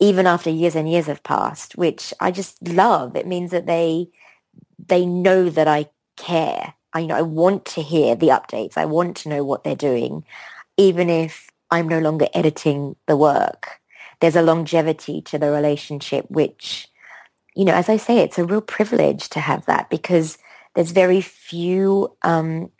[0.00, 3.16] even after years and years have passed, which I just love.
[3.16, 4.08] It means that they
[4.86, 6.74] they know that I care.
[6.94, 8.76] I you know I want to hear the updates.
[8.76, 10.24] I want to know what they're doing,
[10.76, 13.80] even if I'm no longer editing the work.
[14.20, 16.88] There's a longevity to the relationship which
[17.54, 20.38] you know, as I say, it's a real privilege to have that because
[20.74, 22.70] there's very few um,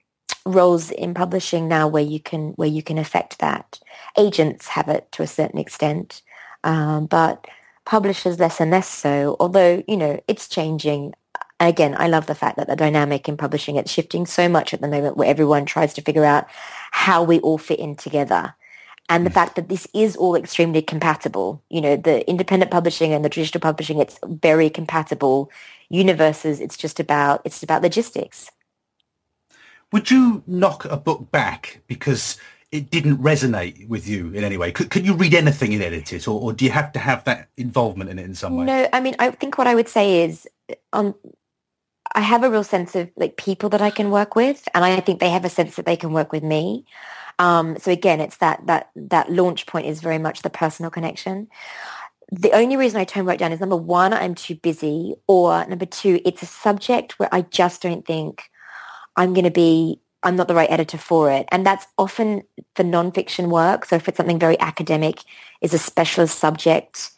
[0.46, 3.80] roles in publishing now where you can where you can affect that.
[4.16, 6.22] Agents have it to a certain extent,
[6.64, 7.46] um, but
[7.84, 9.36] publishers less and less so.
[9.40, 11.14] Although you know it's changing.
[11.60, 14.80] Again, I love the fact that the dynamic in publishing it's shifting so much at
[14.80, 16.46] the moment, where everyone tries to figure out
[16.92, 18.54] how we all fit in together
[19.08, 21.62] and the fact that this is all extremely compatible.
[21.70, 25.50] You know, the independent publishing and the traditional publishing, it's very compatible
[25.88, 26.60] universes.
[26.60, 28.50] It's just about it's about logistics.
[29.92, 32.36] Would you knock a book back because
[32.70, 34.72] it didn't resonate with you in any way?
[34.72, 37.48] Could, could you read anything in edit or, or do you have to have that
[37.56, 38.66] involvement in it in some way?
[38.66, 40.46] No, I mean, I think what I would say is
[40.92, 41.14] um,
[42.14, 45.00] I have a real sense of like people that I can work with, and I
[45.00, 46.84] think they have a sense that they can work with me.
[47.38, 51.48] Um, so again, it's that that that launch point is very much the personal connection.
[52.30, 55.86] The only reason I tone work down is number one, I'm too busy, or number
[55.86, 58.50] two, it's a subject where I just don't think
[59.16, 61.48] I'm going to be I'm not the right editor for it.
[61.50, 62.42] And that's often
[62.74, 63.84] for nonfiction work.
[63.84, 65.22] So if it's something very academic,
[65.60, 67.10] is a specialist subject,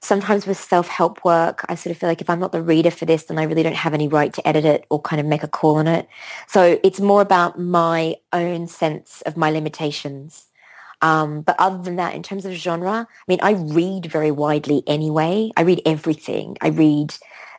[0.00, 3.04] sometimes with self-help work, I sort of feel like if I'm not the reader for
[3.06, 5.42] this, then I really don't have any right to edit it or kind of make
[5.42, 6.08] a call on it.
[6.46, 10.46] So it's more about my own sense of my limitations.
[11.02, 14.82] Um, but other than that, in terms of genre, I mean, I read very widely
[14.86, 15.50] anyway.
[15.56, 16.56] I read everything.
[16.60, 17.14] I read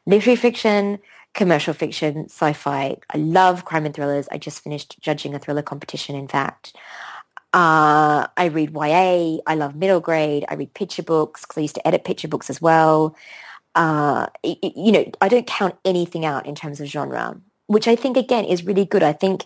[0.05, 0.99] literary fiction,
[1.33, 2.97] commercial fiction, sci-fi.
[3.09, 4.27] I love crime and thrillers.
[4.31, 6.75] I just finished judging a thriller competition, in fact.
[7.53, 9.39] Uh, I read YA.
[9.47, 10.45] I love middle grade.
[10.49, 13.15] I read picture books because I used to edit picture books as well.
[13.73, 18.17] Uh, you know, I don't count anything out in terms of genre, which I think
[18.17, 19.03] again is really good.
[19.03, 19.45] I think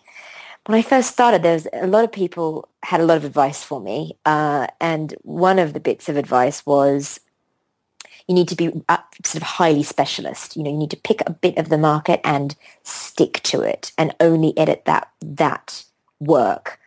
[0.68, 3.64] when I first started, there was a lot of people had a lot of advice
[3.64, 7.21] for me, uh, and one of the bits of advice was
[8.28, 10.56] you need to be uh, sort of highly specialist.
[10.56, 13.92] You know, you need to pick a bit of the market and stick to it,
[13.98, 15.84] and only edit that that
[16.20, 16.80] work.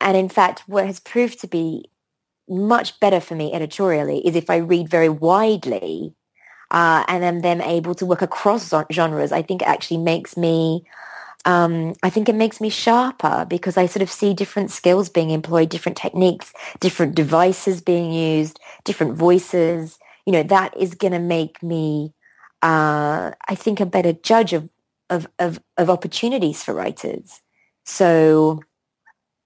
[0.00, 1.90] And in fact, what has proved to be
[2.48, 6.14] much better for me editorially is if I read very widely
[6.72, 9.30] uh, and am then able to work across genres.
[9.30, 10.84] I think it actually makes me
[11.44, 15.30] um, I think it makes me sharper because I sort of see different skills being
[15.30, 19.98] employed, different techniques, different devices being used, different voices.
[20.26, 22.14] You know, that is going to make me,
[22.62, 24.68] uh, I think, a better judge of,
[25.10, 27.40] of, of, of, opportunities for writers.
[27.84, 28.62] So,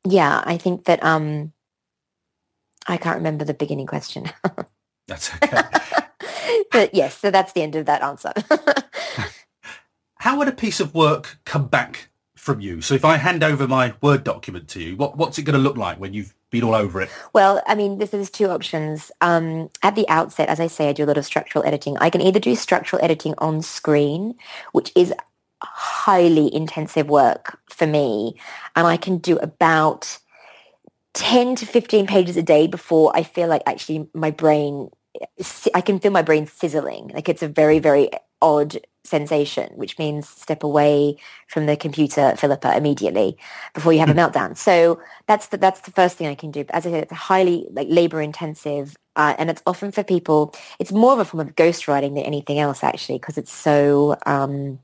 [0.07, 1.53] yeah, I think that um,
[2.87, 4.31] I can't remember the beginning question.
[5.09, 5.63] that's okay.
[6.71, 8.33] but yes, so that's the end of that answer
[10.27, 12.81] how would a piece of work come back from you?
[12.81, 15.61] So if I hand over my Word document to you, what, what's it going to
[15.61, 17.11] look like when you've been all over it?
[17.33, 19.11] Well, I mean, this is two options.
[19.21, 21.97] Um, at the outset, as I say, I do a lot of structural editing.
[21.99, 24.35] I can either do structural editing on screen,
[24.73, 25.13] which is
[25.63, 28.39] highly intensive work for me,
[28.75, 30.19] and I can do about
[31.15, 34.91] 10 to 15 pages a day before I feel like actually my brain,
[35.75, 37.11] I can feel my brain sizzling.
[37.15, 38.11] Like it's a very, very
[38.43, 41.17] odd sensation, which means step away
[41.49, 43.37] from the computer, Philippa, immediately
[43.75, 44.19] before you have a hmm.
[44.19, 44.57] meltdown.
[44.57, 46.65] So that's the, that's the first thing I can do.
[46.65, 48.97] But as I said, it's highly like labor intensive.
[49.15, 52.59] Uh, and it's often for people, it's more of a form of ghostwriting than anything
[52.59, 54.79] else actually, because it's so, um,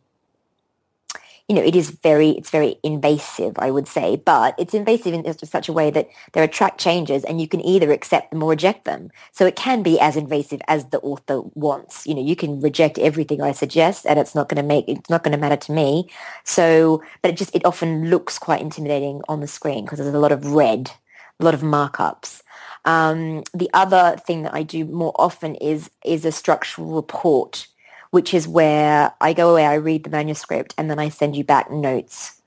[1.53, 5.35] you know, it is very, it's very invasive, I would say, but it's invasive in
[5.47, 8.49] such a way that there are track changes and you can either accept them or
[8.49, 9.11] reject them.
[9.33, 12.07] So it can be as invasive as the author wants.
[12.07, 15.11] You know, you can reject everything I suggest and it's not going to make, it's
[15.11, 16.09] not going to matter to me.
[16.45, 20.19] So, but it just, it often looks quite intimidating on the screen because there's a
[20.19, 20.91] lot of red,
[21.39, 22.41] a lot of markups.
[22.87, 27.67] Um, the other thing that I do more often is, is a structural report
[28.13, 31.45] which is where I go away, I read the manuscript, and then I send you
[31.45, 32.41] back notes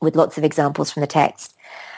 [0.00, 1.56] with lots of examples from the text.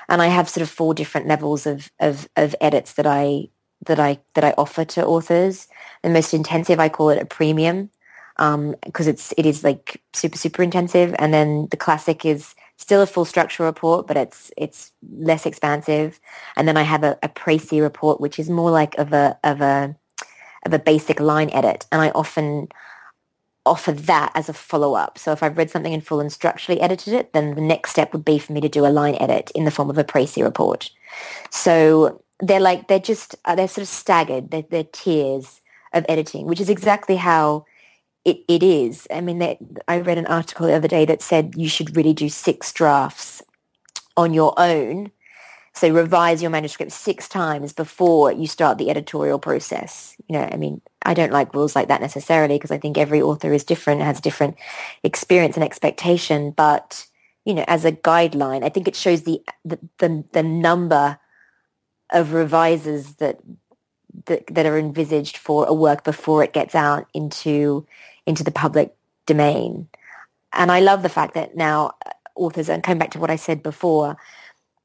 [0.09, 3.49] And I have sort of four different levels of, of, of edits that I
[3.87, 5.69] that I that I offer to authors.
[6.03, 7.91] The most intensive, I call it a premium,
[8.39, 11.15] because um, it's it is like super super intensive.
[11.19, 16.19] And then the classic is still a full structure report, but it's it's less expansive.
[16.57, 19.61] And then I have a, a précis report, which is more like of a of
[19.61, 19.95] a
[20.65, 21.87] of a basic line edit.
[21.93, 22.69] And I often
[23.67, 25.19] offer that as a follow-up.
[25.19, 28.13] So if I've read something in full and structurally edited it, then the next step
[28.13, 30.43] would be for me to do a line edit in the form of a précis
[30.43, 30.91] report.
[31.51, 34.51] So they're like, they're just, uh, they're sort of staggered.
[34.51, 35.61] They're, they're tiers
[35.93, 37.65] of editing, which is exactly how
[38.25, 39.07] it, it is.
[39.11, 42.13] I mean, they, I read an article the other day that said you should really
[42.13, 43.43] do six drafts
[44.17, 45.11] on your own.
[45.75, 50.17] So revise your manuscript six times before you start the editorial process.
[50.29, 53.21] You know, I mean, I don't like rules like that necessarily because I think every
[53.21, 54.57] author is different, has different
[55.03, 56.53] experience and expectation.
[56.53, 57.07] But
[57.45, 61.19] you know, as a guideline, I think it shows the the the, the number
[62.13, 63.41] of revises that,
[64.27, 67.85] that that are envisaged for a work before it gets out into
[68.27, 68.95] into the public
[69.27, 69.89] domain.
[70.53, 73.37] And I love the fact that now uh, authors, and coming back to what I
[73.37, 74.17] said before,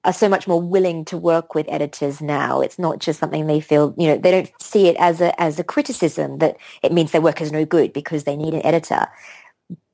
[0.05, 2.61] are so much more willing to work with editors now.
[2.61, 5.59] It's not just something they feel, you know, they don't see it as a as
[5.59, 9.07] a criticism that it means their work is no good because they need an editor.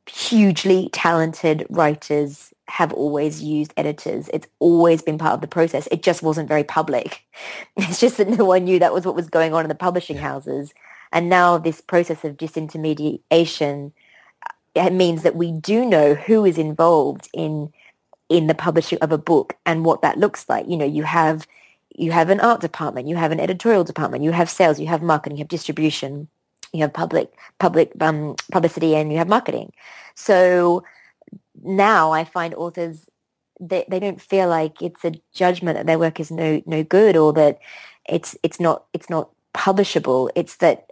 [0.07, 4.29] Hugely talented writers have always used editors.
[4.33, 5.87] It's always been part of the process.
[5.91, 7.23] It just wasn't very public.
[7.77, 10.17] It's just that no one knew that was what was going on in the publishing
[10.17, 10.73] houses.
[11.11, 13.91] And now this process of disintermediation
[14.45, 17.71] uh, it means that we do know who is involved in
[18.29, 20.67] in the publishing of a book and what that looks like.
[20.67, 21.47] You know, you have
[21.97, 25.01] you have an art department, you have an editorial department, you have sales, you have
[25.01, 26.27] marketing, you have distribution,
[26.73, 29.71] you have public public um, publicity, and you have marketing.
[30.15, 30.83] So
[31.63, 33.07] now I find authors
[33.59, 37.15] they, they don't feel like it's a judgment that their work is no no good
[37.15, 37.59] or that
[38.07, 40.29] it's it's not it's not publishable.
[40.35, 40.84] It's that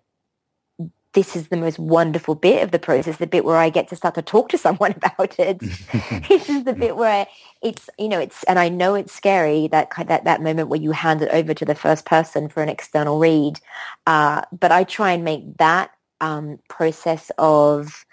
[1.14, 3.96] this is the most wonderful bit of the process, the bit where I get to
[3.96, 5.60] start to talk to someone about it.
[6.28, 7.28] this is the bit where
[7.62, 10.92] it's, you know, it's, and I know it's scary, that, that, that moment where you
[10.92, 13.60] hand it over to the first person for an external read.
[14.08, 18.06] Uh, but I try and make that um, process of,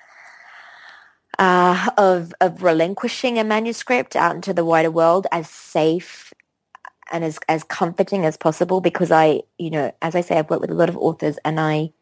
[1.39, 6.35] uh, of, of relinquishing a manuscript out into the wider world as safe
[7.13, 10.61] and as as comforting as possible because I, you know, as I say, I've worked
[10.61, 11.93] with a lot of authors and I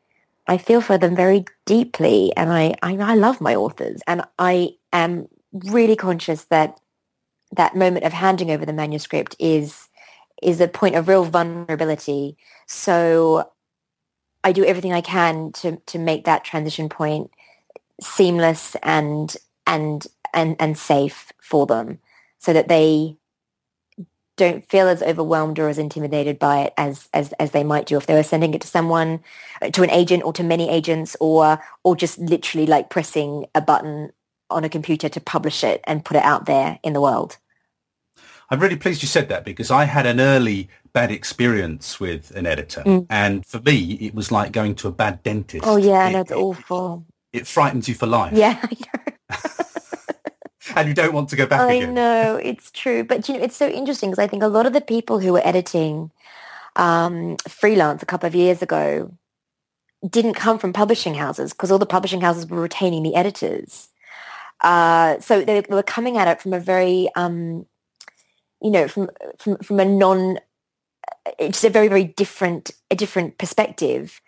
[0.49, 4.71] I feel for them very deeply and I, I, I love my authors and I
[4.93, 6.81] am really conscious that
[7.53, 9.89] that moment of handing over the manuscript is
[10.43, 12.37] is a point of real vulnerability.
[12.67, 13.51] So
[14.45, 17.31] I do everything I can to to make that transition point
[18.01, 19.37] seamless and
[19.67, 21.99] and and and safe for them
[22.39, 23.17] so that they
[24.39, 27.99] don't feel as overwhelmed or as intimidated by it as, as, as they might do
[27.99, 29.21] if they were sending it to someone,
[29.61, 33.61] uh, to an agent or to many agents or, or just literally like pressing a
[33.61, 34.11] button
[34.49, 37.37] on a computer to publish it and put it out there in the world.
[38.51, 42.47] I'm really pleased you said that because I had an early bad experience with an
[42.47, 42.83] editor.
[42.83, 43.07] Mm.
[43.11, 45.65] And for me, it was like going to a bad dentist.
[45.67, 47.05] Oh, yeah, it, that's it, awful.
[47.33, 48.33] It, it frightens you for life.
[48.33, 48.59] Yeah,
[50.77, 51.95] and you don't want to go back I again.
[51.95, 53.05] know, it's true.
[53.05, 55.33] But, you know, it's so interesting because I think a lot of the people who
[55.33, 56.11] were editing
[56.77, 59.13] um, freelance a couple of years ago
[60.09, 63.89] didn't come from publishing houses because all the publishing houses were retaining the editors.
[64.61, 67.67] Uh, so they were coming at it from a very, um,
[68.63, 70.39] you know, from, from, from a non,
[71.39, 74.21] it's a very, very different, a different perspective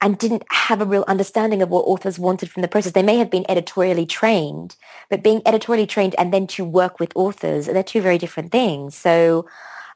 [0.00, 2.92] and didn't have a real understanding of what authors wanted from the process.
[2.92, 4.76] They may have been editorially trained,
[5.10, 8.94] but being editorially trained and then to work with authors, they're two very different things.
[8.94, 9.46] So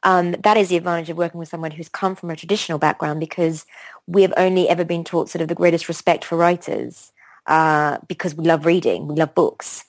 [0.03, 3.20] um, that is the advantage of working with someone who's come from a traditional background
[3.20, 3.64] because
[4.07, 7.12] we have only ever been taught sort of the greatest respect for writers
[7.46, 9.84] uh, because we love reading, we love books.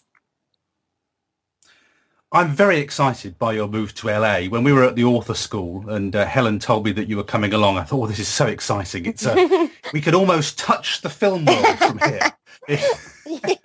[2.34, 4.46] I'm very excited by your move to LA.
[4.46, 7.24] When we were at the author school and uh, Helen told me that you were
[7.24, 9.06] coming along, I thought, oh, this is so exciting.
[9.06, 12.20] It's uh, we could almost touch the film world from here.
[12.68, 13.60] it,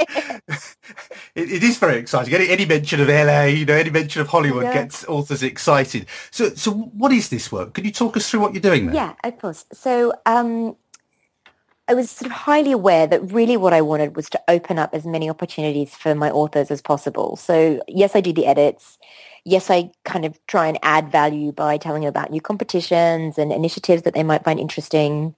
[1.34, 2.34] it is very exciting.
[2.34, 4.74] Any, any, mention of LA, you know, any mention of Hollywood yeah.
[4.74, 6.06] gets authors excited.
[6.30, 7.72] So, so what is this work?
[7.72, 8.94] Can you talk us through what you're doing there?
[8.96, 9.64] Yeah, of course.
[9.72, 10.76] So, um,
[11.88, 14.90] I was sort of highly aware that really what I wanted was to open up
[14.92, 17.36] as many opportunities for my authors as possible.
[17.36, 18.98] So yes, I do the edits.
[19.46, 23.50] Yes, I kind of try and add value by telling them about new competitions and
[23.50, 25.34] initiatives that they might find interesting,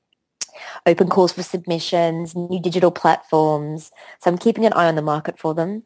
[0.86, 3.92] open calls for submissions, new digital platforms.
[4.20, 5.84] So I'm keeping an eye on the market for them.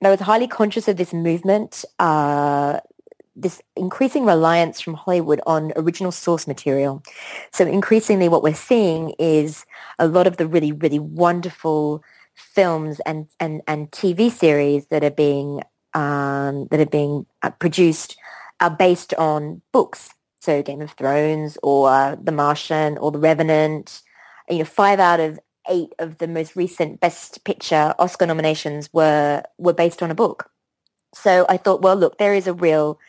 [0.00, 2.80] And I was highly conscious of this movement uh,
[3.36, 7.02] this increasing reliance from Hollywood on original source material.
[7.52, 9.66] So increasingly what we're seeing is
[9.98, 12.02] a lot of the really, really wonderful
[12.34, 15.62] films and, and, and TV series that are being
[15.94, 18.16] um, that are being uh, produced
[18.60, 20.10] are based on books.
[20.40, 24.02] So Game of Thrones or The Martian or The Revenant.
[24.48, 29.42] You know, five out of eight of the most recent Best Picture Oscar nominations were
[29.58, 30.50] were based on a book.
[31.14, 33.00] So I thought, well, look, there is a real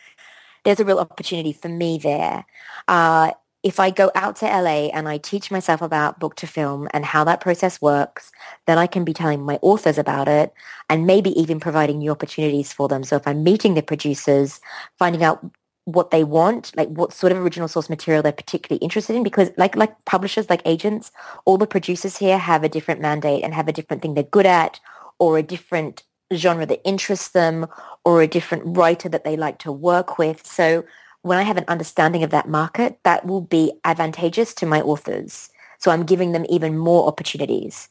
[0.67, 2.45] there's a real opportunity for me there.
[2.89, 3.31] Uh,
[3.63, 7.05] if I go out to LA and I teach myself about book to film and
[7.05, 8.33] how that process works,
[8.65, 10.53] then I can be telling my authors about it
[10.89, 13.05] and maybe even providing new opportunities for them.
[13.05, 14.59] So if I'm meeting the producers,
[14.99, 15.39] finding out
[15.85, 19.49] what they want, like what sort of original source material they're particularly interested in, because
[19.55, 21.13] like like publishers, like agents,
[21.45, 24.45] all the producers here have a different mandate and have a different thing they're good
[24.45, 24.81] at
[25.17, 26.03] or a different
[26.33, 27.67] genre that interests them
[28.03, 30.45] or a different writer that they like to work with.
[30.45, 30.85] So
[31.21, 35.49] when I have an understanding of that market, that will be advantageous to my authors.
[35.79, 37.89] So I'm giving them even more opportunities.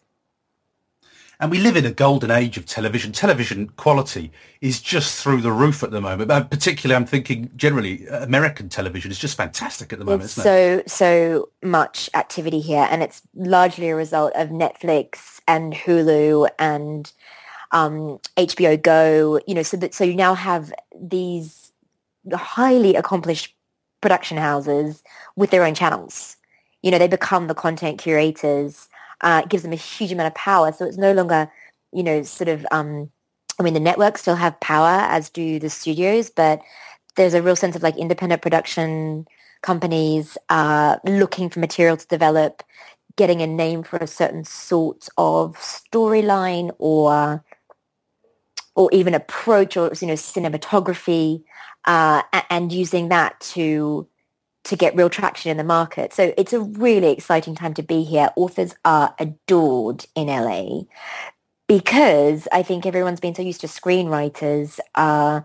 [1.39, 3.13] And we live in a golden age of television.
[3.13, 4.33] Television quality
[4.63, 6.29] is just through the roof at the moment.
[6.29, 10.31] But particularly, I'm thinking generally uh, American television is just fantastic at the moment.
[10.31, 17.13] so so much activity here, and it's largely a result of Netflix and Hulu and
[17.77, 21.73] um, HBO Go, you know, so that so you now have these
[22.33, 23.55] highly accomplished
[24.01, 25.03] production houses
[25.37, 26.37] with their own channels.
[26.83, 28.89] You know, they become the content curators.
[29.21, 30.73] Uh, it gives them a huge amount of power.
[30.73, 31.51] So it's no longer,
[31.93, 32.67] you know, sort of.
[32.71, 33.11] Um,
[33.59, 36.61] I mean, the networks still have power, as do the studios, but
[37.17, 39.27] there's a real sense of like independent production
[39.63, 42.63] companies uh, looking for material to develop,
[43.17, 47.43] getting a name for a certain sort of storyline or
[48.77, 51.43] or even approach or you know cinematography
[51.87, 54.07] uh, and using that to
[54.65, 56.13] to get real traction in the market.
[56.13, 58.31] So it's a really exciting time to be here.
[58.37, 60.83] Authors are adored in LA
[61.69, 64.81] because I think everyone's been so used to screenwriters.
[64.97, 65.43] Uh,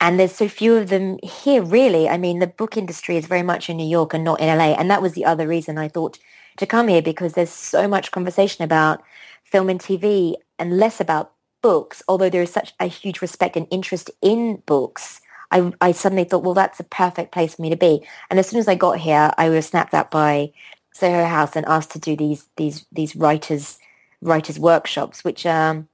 [0.00, 2.08] and there's so few of them here, really.
[2.08, 4.72] I mean, the book industry is very much in New York and not in LA.
[4.72, 6.18] And that was the other reason I thought
[6.56, 9.02] to come here because there's so much conversation about
[9.44, 11.33] film and TV and less about
[11.64, 16.24] books, although there is such a huge respect and interest in books, I, I suddenly
[16.24, 18.06] thought, well, that's a perfect place for me to be.
[18.28, 20.52] And as soon as I got here, I was snapped up by
[20.92, 23.78] Soho House and asked to do these these these writers
[24.20, 25.88] writers workshops, which um,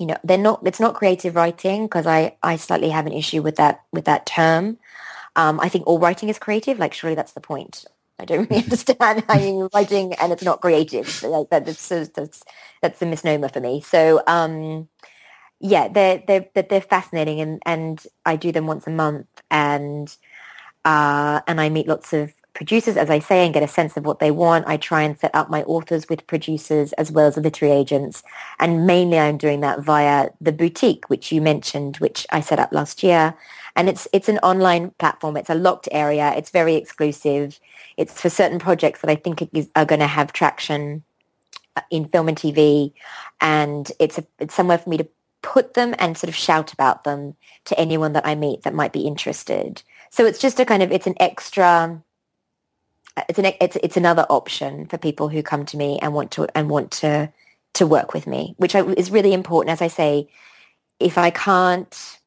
[0.00, 0.66] you know, they're not.
[0.66, 4.26] It's not creative writing because I I slightly have an issue with that with that
[4.26, 4.78] term.
[5.36, 6.80] Um, I think all writing is creative.
[6.80, 7.84] Like, surely that's the point.
[8.18, 11.22] I don't really understand how you're writing and it's not creative.
[11.22, 12.42] Like that, that's, that's
[12.82, 13.80] that's the misnomer for me.
[13.80, 14.88] So um,
[15.60, 20.14] yeah, they're they're they're fascinating, and and I do them once a month, and
[20.84, 24.04] uh, and I meet lots of producers, as I say, and get a sense of
[24.04, 24.66] what they want.
[24.68, 28.22] I try and set up my authors with producers as well as literary agents.
[28.60, 32.72] And mainly I'm doing that via the boutique, which you mentioned, which I set up
[32.72, 33.34] last year.
[33.76, 35.36] And it's, it's an online platform.
[35.36, 36.32] It's a locked area.
[36.36, 37.58] It's very exclusive.
[37.96, 41.02] It's for certain projects that I think is, are going to have traction
[41.76, 42.92] uh, in film and TV.
[43.40, 45.08] And it's, a, it's somewhere for me to
[45.42, 47.34] put them and sort of shout about them
[47.66, 49.82] to anyone that I meet that might be interested.
[50.10, 52.02] So it's just a kind of, it's an extra
[53.28, 56.48] it's an it's it's another option for people who come to me and want to
[56.56, 57.32] and want to
[57.74, 59.72] to work with me, which is really important.
[59.72, 60.28] As I say,
[61.00, 62.18] if I can't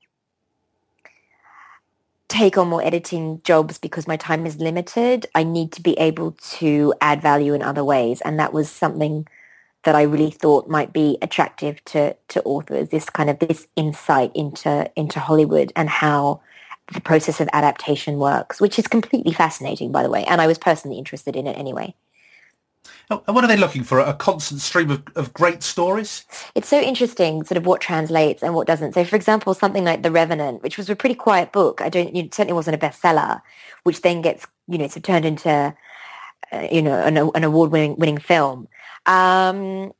[2.29, 6.31] take on more editing jobs because my time is limited, I need to be able
[6.57, 9.27] to add value in other ways, and that was something
[9.83, 12.89] that I really thought might be attractive to to authors.
[12.89, 16.41] This kind of this insight into into Hollywood and how
[16.93, 20.23] the process of adaptation works, which is completely fascinating, by the way.
[20.25, 21.95] And I was personally interested in it anyway.
[23.09, 23.99] And what are they looking for?
[23.99, 26.25] A constant stream of, of great stories?
[26.55, 28.93] It's so interesting, sort of what translates and what doesn't.
[28.93, 31.81] So, for example, something like The Revenant, which was a pretty quiet book.
[31.81, 33.41] I don't, it certainly wasn't a bestseller,
[33.83, 35.75] which then gets, you know, sort of turned into,
[36.51, 38.67] uh, you know, an, an award-winning winning film.
[39.05, 39.93] Um,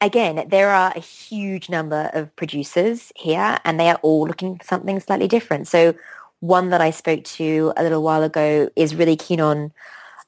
[0.00, 4.64] again, there are a huge number of producers here, and they are all looking for
[4.64, 5.68] something slightly different.
[5.68, 5.94] So
[6.40, 9.72] one that I spoke to a little while ago is really keen on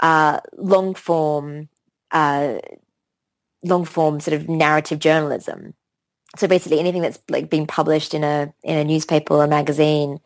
[0.00, 1.68] uh, long form,
[2.12, 2.58] uh,
[3.62, 5.74] long form sort of narrative journalism.
[6.36, 10.18] So basically, anything that's like being published in a in a newspaper or a magazine,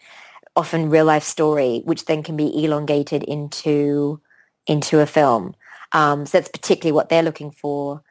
[0.57, 4.21] often real life story, which then can be elongated into
[4.67, 5.55] into a film.
[5.93, 8.03] Um, so that's particularly what they're looking for.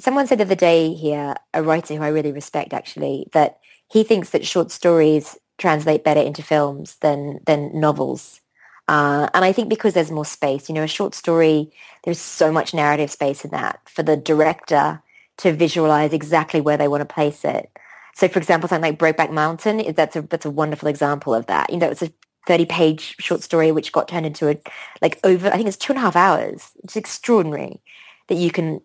[0.00, 3.58] Someone said the other day here, a writer who I really respect actually, that
[3.90, 8.40] he thinks that short stories translate better into films than than novels.
[8.88, 11.70] Uh, and I think because there's more space, you know, a short story,
[12.04, 15.02] there's so much narrative space in that for the director
[15.38, 17.70] to visualize exactly where they want to place it.
[18.14, 21.70] So, for example, something like Brokeback Mountain, that's a that's a wonderful example of that.
[21.70, 22.12] You know, it's a
[22.46, 24.58] 30 page short story which got turned into a
[25.02, 26.70] like over I think it's two and a half hours.
[26.82, 27.82] It's extraordinary
[28.28, 28.80] that you can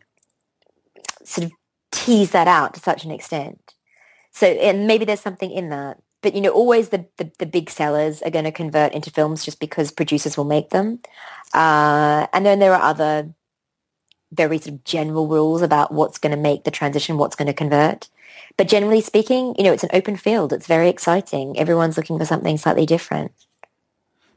[1.24, 1.52] sort of
[1.92, 3.74] tease that out to such an extent.
[4.32, 7.70] So, and maybe there's something in that but you know, always the, the, the big
[7.70, 11.00] sellers are going to convert into films just because producers will make them.
[11.54, 13.32] Uh, and then there are other
[14.32, 17.54] very sort of general rules about what's going to make the transition, what's going to
[17.54, 18.10] convert.
[18.58, 20.54] But generally speaking, you know, it's an open field.
[20.54, 21.60] It's very exciting.
[21.60, 23.32] Everyone's looking for something slightly different.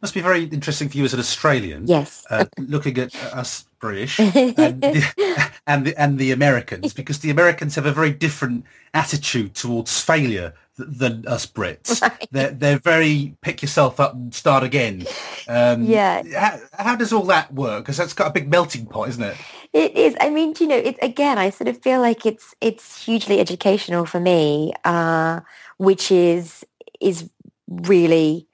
[0.02, 1.86] Must be very interesting for you as an Australian.
[1.86, 2.26] Yes.
[2.28, 7.74] Uh, looking at us British and the, and the, and the Americans, because the Americans
[7.76, 12.02] have a very different attitude towards failure than us Brits.
[12.06, 12.28] Right.
[12.30, 15.06] They're they're very pick yourself up and start again.
[15.48, 16.22] Um, yeah.
[16.38, 17.84] How, how, does all that work?
[17.84, 19.36] Because that's got a big melting pot, isn't it?
[19.72, 20.14] It is.
[20.20, 21.38] I mean, you know, it's again.
[21.38, 25.40] I sort of feel like it's it's hugely educational for me, uh,
[25.78, 26.64] which is
[27.00, 27.28] is
[27.68, 28.46] really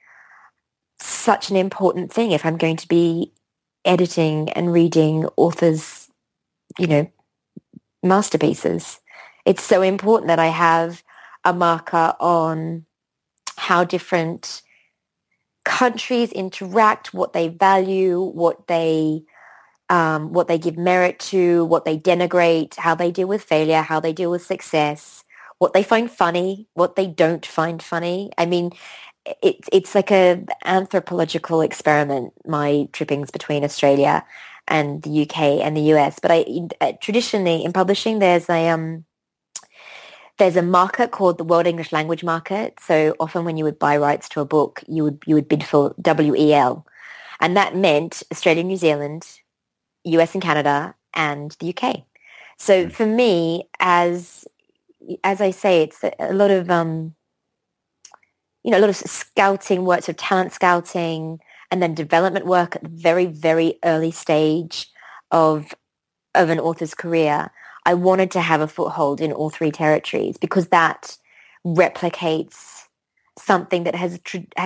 [0.99, 3.33] such an important thing if I'm going to be
[3.85, 6.09] editing and reading authors,
[6.79, 7.11] you know,
[8.01, 8.99] masterpieces.
[9.45, 11.03] It's so important that I have
[11.45, 12.85] a marker on
[13.57, 14.61] how different
[15.65, 19.23] countries interact, what they value, what they
[19.89, 23.99] um, what they give merit to, what they denigrate, how they deal with failure, how
[23.99, 25.23] they deal with success,
[25.59, 28.31] what they find funny, what they don't find funny.
[28.37, 28.71] I mean,
[29.41, 32.33] it's it's like a anthropological experiment.
[32.45, 34.25] My trippings between Australia
[34.67, 36.45] and the UK and the US, but I
[36.81, 39.05] uh, traditionally in publishing there's a um
[40.43, 42.77] there's a market called the World English Language Market.
[42.81, 45.63] So often when you would buy rights to a book, you would you would bid
[45.63, 46.85] for WEL,
[47.39, 49.25] and that meant Australia, New Zealand,
[50.03, 52.03] US and Canada, and the UK.
[52.57, 52.89] So hmm.
[52.89, 54.45] for me, as
[55.23, 57.15] as I say, it's a, lot of um,
[58.65, 61.39] you know a lot of scouting work, so talent scouting,
[61.71, 64.89] and then development work at the very very early stage
[65.31, 65.73] of
[66.35, 67.49] of an author's career
[67.85, 71.17] I wanted to have a foothold in all three territories because that
[71.65, 72.83] replicates
[73.37, 74.19] something that has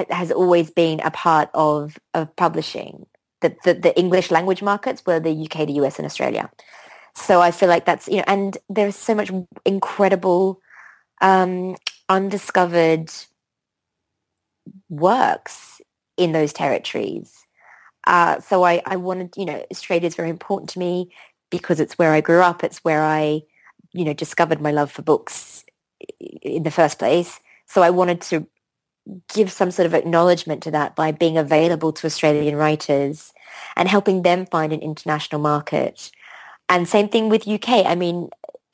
[0.10, 3.06] has always been a part of of publishing.
[3.42, 6.50] The, the, the English language markets were the UK, the US, and Australia.
[7.16, 9.32] So I feel like that's you know, and there's so much
[9.66, 10.60] incredible
[11.22, 11.76] um,
[12.10, 13.12] undiscovered
[14.90, 15.82] works
[16.18, 17.34] in those territories.
[18.06, 21.12] Uh, so I, I wanted, you know, Australia is very important to me
[21.50, 22.64] because it's where I grew up.
[22.64, 23.42] It's where I,
[23.94, 25.64] you know, discovered my love for books
[26.42, 27.40] in the first place.
[27.66, 28.48] So I wanted to
[29.34, 33.34] give some sort of acknowledgement to that by being available to Australian writers
[33.76, 36.12] and helping them find an international market.
[36.70, 37.86] And same thing with UK.
[37.86, 38.30] I mean,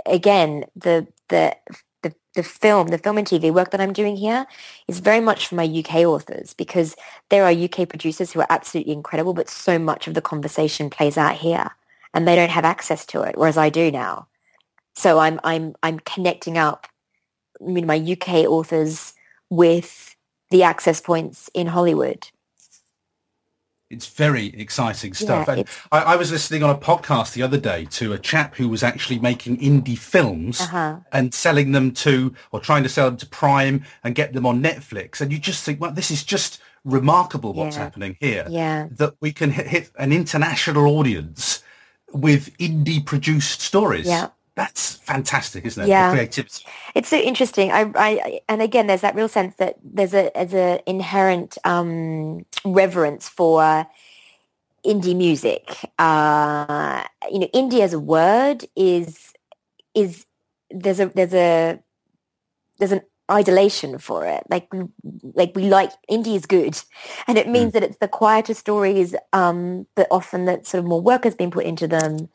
[0.06, 1.56] again, the the
[2.02, 4.46] the, the film, the film and TV work that I'm doing here
[4.90, 6.98] is very much for my UK authors because
[7.30, 11.18] there are UK producers who are absolutely incredible, but so much of the conversation plays
[11.18, 11.72] out here
[12.14, 14.28] and they don't have access to it, whereas I do now.
[14.96, 16.88] So I'm I'm I'm connecting up
[17.62, 19.14] I mean, my UK authors
[19.50, 20.16] with
[20.50, 22.28] the access points in Hollywood.
[23.90, 25.48] It's very exciting stuff.
[25.48, 28.56] Yeah, and I, I, was listening on a podcast the other day to a chap
[28.56, 30.98] who was actually making indie films uh-huh.
[31.12, 34.64] and selling them to, or trying to sell them to Prime and get them on
[34.64, 35.22] Netflix.
[35.22, 37.84] And you just think, well, this is just remarkable what's yeah.
[37.84, 38.48] happening here.
[38.50, 38.88] Yeah.
[38.90, 41.64] That we can hit, hit an international audience
[42.14, 44.08] with indie produced stories.
[44.08, 44.30] Yeah.
[44.56, 45.88] That's fantastic, isn't it?
[45.88, 46.12] Yeah.
[46.12, 46.64] Creativity.
[46.94, 47.72] It's so interesting.
[47.72, 52.46] I, I, and again, there's that real sense that there's a, there's an inherent um,
[52.64, 53.88] reverence for
[54.86, 55.76] indie music.
[55.98, 59.34] Uh, you know, indie as a word is,
[59.96, 60.28] is,
[60.70, 61.80] there's a, there's a,
[62.78, 64.44] there's an idolation for it.
[64.50, 64.68] Like,
[65.34, 66.80] like we like indie is good,
[67.28, 67.74] and it means mm.
[67.74, 71.52] that it's the quieter stories, um, but often that sort of more work has been
[71.52, 72.30] put into them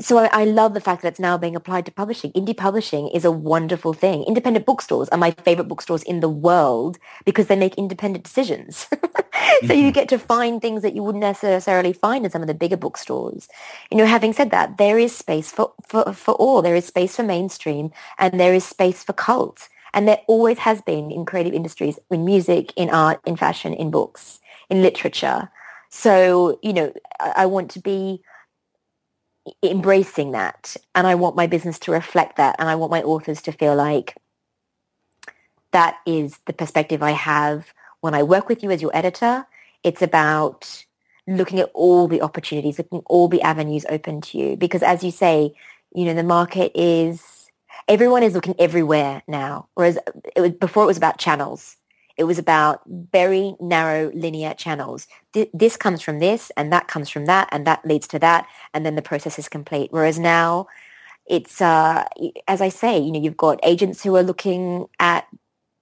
[0.00, 2.32] so I, I, love the fact that it's now being applied to publishing.
[2.32, 4.24] Indie publishing is a wonderful thing.
[4.24, 8.86] Independent bookstores are my favorite bookstores in the world because they make independent decisions.
[9.60, 9.72] so mm-hmm.
[9.72, 12.76] you get to find things that you wouldn't necessarily find in some of the bigger
[12.76, 13.48] bookstores.
[13.90, 16.62] You know, having said that, there is space for, for, for all.
[16.62, 19.68] There is space for mainstream and there is space for cult.
[19.92, 23.90] And there always has been in creative industries, in music, in art, in fashion, in
[23.90, 25.50] books, in literature.
[25.88, 28.22] So, you know, I, I want to be
[29.62, 33.40] embracing that and I want my business to reflect that and I want my authors
[33.42, 34.16] to feel like
[35.72, 37.72] that is the perspective I have
[38.06, 39.44] when I work with you as your editor.
[39.82, 40.84] It's about
[41.26, 44.56] looking at all the opportunities, looking at all the avenues open to you.
[44.56, 45.52] Because as you say,
[45.92, 47.50] you know, the market is,
[47.88, 49.68] everyone is looking everywhere now.
[49.74, 49.98] Whereas
[50.36, 51.76] it was, before it was about channels.
[52.16, 55.06] It was about very narrow linear channels.
[55.34, 58.46] Th- this comes from this and that comes from that and that leads to that
[58.72, 59.92] and then the process is complete.
[59.92, 60.68] Whereas now
[61.26, 62.04] it's, uh,
[62.48, 65.26] as I say, you know, you've got agents who are looking at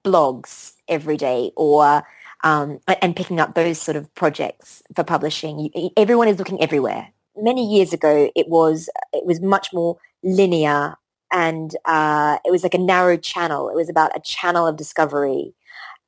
[0.04, 2.04] blogs every day or
[2.42, 5.70] um, and picking up those sort of projects for publishing.
[5.96, 7.08] Everyone is looking everywhere.
[7.36, 10.96] Many years ago, it was it was much more linear
[11.32, 13.68] and uh, it was like a narrow channel.
[13.68, 15.54] It was about a channel of discovery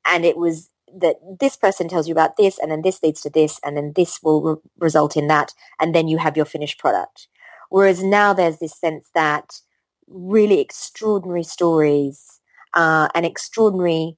[0.05, 0.69] and it was
[1.01, 3.93] that this person tells you about this and then this leads to this and then
[3.95, 7.27] this will re- result in that and then you have your finished product
[7.69, 9.59] whereas now there's this sense that
[10.07, 12.39] really extraordinary stories
[12.73, 14.15] uh, and extraordinary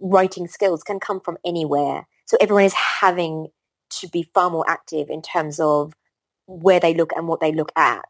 [0.00, 3.48] writing skills can come from anywhere so everyone is having
[3.90, 5.92] to be far more active in terms of
[6.46, 8.04] where they look and what they look at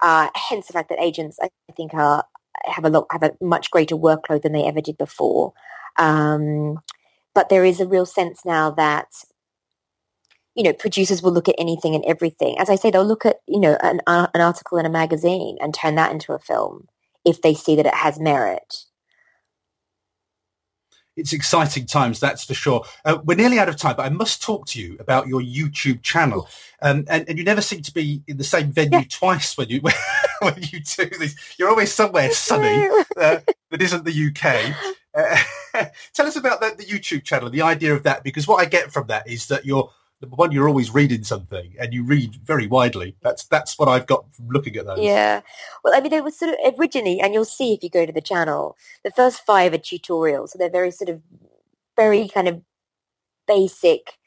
[0.00, 2.24] uh, hence the fact that agents i think are
[2.64, 5.52] have a lot have a much greater workload than they ever did before
[5.98, 6.78] um,
[7.34, 9.08] but there is a real sense now that
[10.58, 12.58] you know, producers will look at anything and everything.
[12.58, 15.56] As I say, they'll look at, you know, an, uh, an article in a magazine
[15.60, 16.88] and turn that into a film
[17.24, 18.84] if they see that it has merit.
[21.18, 22.84] It's exciting times, that's for sure.
[23.04, 26.02] Uh, we're nearly out of time, but I must talk to you about your YouTube
[26.02, 26.48] channel.
[26.80, 29.04] Um, and, and, you never seem to be in the same venue yeah.
[29.10, 29.80] twice when you
[30.40, 31.34] when you do this.
[31.58, 33.40] You're always somewhere sunny uh,
[33.70, 34.74] that isn't the UK.
[35.12, 38.68] Uh, tell us about the, the, YouTube channel, the idea of that, because what I
[38.68, 39.90] get from that is that you're
[40.20, 43.16] one, you're always reading something, and you read very widely.
[43.22, 44.98] That's that's what I've got from looking at those.
[45.00, 45.42] Yeah,
[45.84, 48.12] well, I mean, it was sort of originally, and you'll see if you go to
[48.12, 51.22] the channel, the first five are tutorials, so they're very sort of
[51.96, 52.62] very kind of
[53.46, 54.18] basic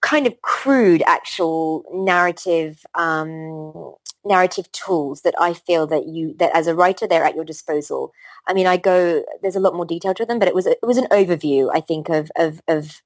[0.00, 3.94] kind of crude actual narrative um,
[4.24, 8.12] narrative tools that I feel that you that as a writer they're at your disposal.
[8.46, 10.78] I mean, I go there's a lot more detail to them, but it was it
[10.82, 13.02] was an overview I think of of of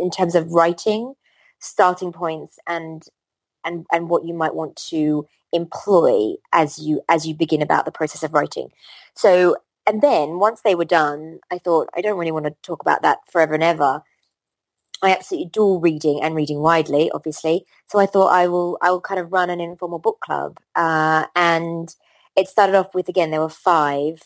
[0.00, 1.14] in terms of writing
[1.60, 3.04] starting points and
[3.64, 7.92] and and what you might want to employ as you as you begin about the
[7.92, 8.70] process of writing.
[9.14, 9.56] So
[9.88, 13.00] and then once they were done, I thought, I don't really want to talk about
[13.02, 14.02] that forever and ever.
[15.02, 17.64] I absolutely adore reading and reading widely, obviously.
[17.86, 20.58] So I thought I will, I will kind of run an informal book club.
[20.76, 21.88] Uh, and
[22.36, 24.20] it started off with, again, there were five.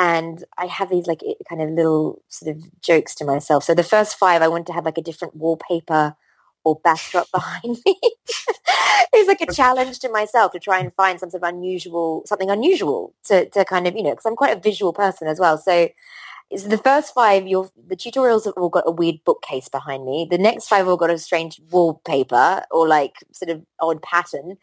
[0.00, 3.64] And I have these like kind of little sort of jokes to myself.
[3.64, 6.16] So the first five, I wanted to have like a different wallpaper
[6.64, 7.98] or backdrop behind me.
[8.02, 12.22] it was like a challenge to myself to try and find some sort of unusual,
[12.24, 15.38] something unusual to, to kind of, you know, because I'm quite a visual person as
[15.38, 15.58] well.
[15.58, 15.90] So
[16.50, 20.26] the first five, your the tutorials have all got a weird bookcase behind me.
[20.28, 24.56] The next five all got a strange wallpaper or like sort of odd pattern.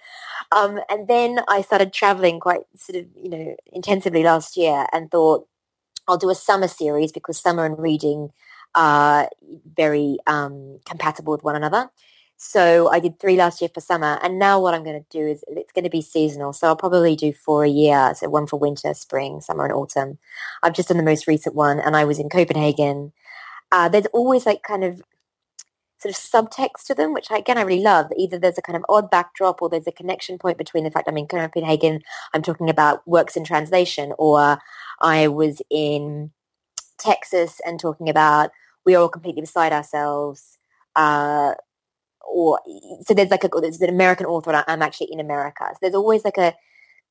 [0.51, 5.09] Um, and then I started traveling quite sort of, you know, intensively last year and
[5.09, 5.47] thought
[6.07, 8.31] I'll do a summer series because summer and reading
[8.75, 9.29] are
[9.75, 11.89] very um, compatible with one another.
[12.37, 15.25] So I did three last year for summer, and now what I'm going to do
[15.25, 16.53] is it's going to be seasonal.
[16.53, 18.13] So I'll probably do four a year.
[18.15, 20.19] So one for winter, spring, summer, and autumn.
[20.61, 23.11] I've just done the most recent one, and I was in Copenhagen.
[23.71, 25.01] Uh, there's always like kind of
[25.99, 28.11] sort of subtext to them, which I, again I really love.
[28.15, 31.07] Either there's a kind of odd backdrop, or there's a connection point between the fact
[31.07, 32.01] I'm in Copenhagen,
[32.35, 34.59] I'm talking about works in translation, or
[35.01, 36.31] I was in
[36.99, 38.51] Texas and talking about
[38.85, 40.57] we are all completely beside ourselves.
[40.95, 41.55] Uh,
[42.27, 42.59] or
[43.07, 44.63] so there's like a there's an American author.
[44.67, 45.65] I'm actually in America.
[45.71, 46.53] So there's always like a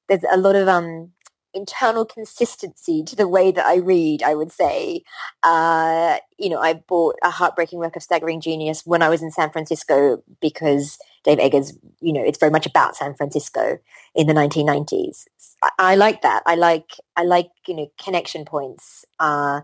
[0.09, 1.13] there's a lot of um
[1.55, 4.23] internal consistency to the way that I read.
[4.23, 5.03] I would say,
[5.43, 9.31] uh, you know, I bought a heartbreaking work of staggering genius when I was in
[9.31, 13.79] San Francisco because Dave Eggers, you know, it's very much about San Francisco
[14.15, 15.27] in the 1990s.
[15.63, 16.43] I, I like that.
[16.47, 19.05] I like I like you know connection points.
[19.19, 19.63] Uh,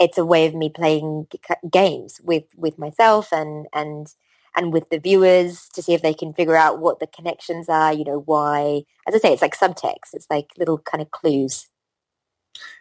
[0.00, 1.38] it's a way of me playing g-
[1.70, 4.08] games with with myself and and
[4.56, 7.92] and with the viewers to see if they can figure out what the connections are,
[7.92, 10.14] you know, why, as I say, it's like subtext.
[10.14, 11.68] It's like little kind of clues.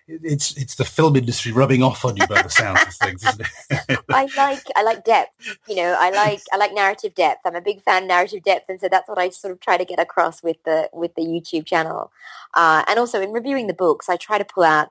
[0.08, 3.48] It's it's the film industry rubbing off on you by the sounds of things, isn't
[3.70, 4.00] it?
[4.10, 5.58] I like I like depth.
[5.68, 7.40] You know, I like I like narrative depth.
[7.46, 9.78] I'm a big fan of narrative depth, and so that's what I sort of try
[9.78, 12.12] to get across with the with the YouTube channel.
[12.54, 14.90] Uh, and also in reviewing the books, I try to pull out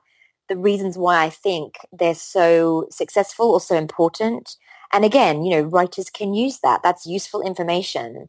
[0.49, 4.57] the reasons why I think they're so successful or so important
[4.93, 6.81] and again, you know, writers can use that.
[6.83, 8.27] That's useful information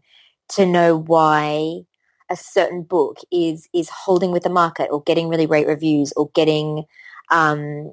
[0.51, 1.83] to know why
[2.31, 6.31] a certain book is is holding with the market or getting really great reviews or
[6.35, 6.85] getting
[7.31, 7.93] um,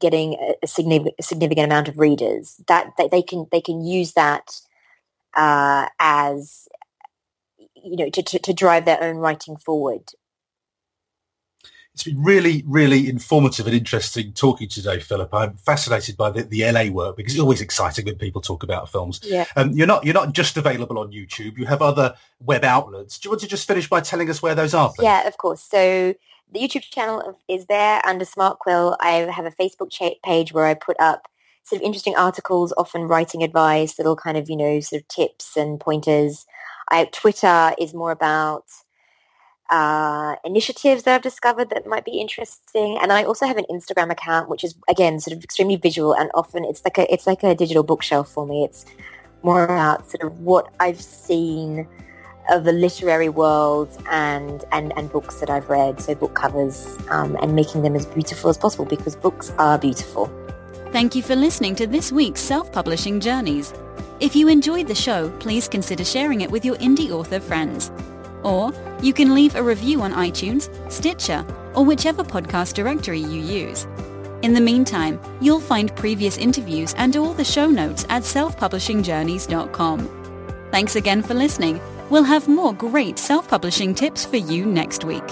[0.00, 2.60] getting a, significant, significant amount of readers.
[2.68, 4.60] That, that they can they can use that
[5.34, 6.68] uh, as
[7.74, 10.10] you know to, to, to drive their own writing forward
[11.96, 15.34] it's been really, really informative and interesting talking today, Philippa.
[15.34, 18.90] I'm fascinated by the, the LA work because it's always exciting when people talk about
[18.92, 19.18] films.
[19.24, 19.46] Yeah.
[19.56, 21.56] Um, you're not you're not just available on YouTube.
[21.56, 23.18] You have other web outlets.
[23.18, 24.90] Do you want to just finish by telling us where those are?
[24.90, 25.04] Please?
[25.04, 25.62] Yeah, of course.
[25.62, 26.14] So
[26.52, 28.98] the YouTube channel is there under Smart Quill.
[29.00, 31.28] I have a Facebook cha- page where I put up
[31.64, 35.56] sort of interesting articles, often writing advice, little kind of you know sort of tips
[35.56, 36.44] and pointers.
[36.90, 38.64] I Twitter is more about
[39.70, 42.98] uh, initiatives that I've discovered that might be interesting.
[43.00, 46.30] And I also have an Instagram account, which is again sort of extremely visual, and
[46.34, 48.64] often it's like a it's like a digital bookshelf for me.
[48.64, 48.84] It's
[49.42, 51.86] more about sort of what I've seen
[52.48, 56.00] of the literary world and and and books that I've read.
[56.00, 60.30] So book covers um, and making them as beautiful as possible because books are beautiful.
[60.92, 63.74] Thank you for listening to this week's self-publishing journeys.
[64.20, 67.90] If you enjoyed the show, please consider sharing it with your indie author friends.
[68.42, 68.72] Or
[69.02, 73.86] you can leave a review on iTunes, Stitcher, or whichever podcast directory you use.
[74.42, 80.68] In the meantime, you'll find previous interviews and all the show notes at selfpublishingjourneys.com.
[80.70, 81.80] Thanks again for listening.
[82.10, 85.24] We'll have more great self-publishing tips for you next week.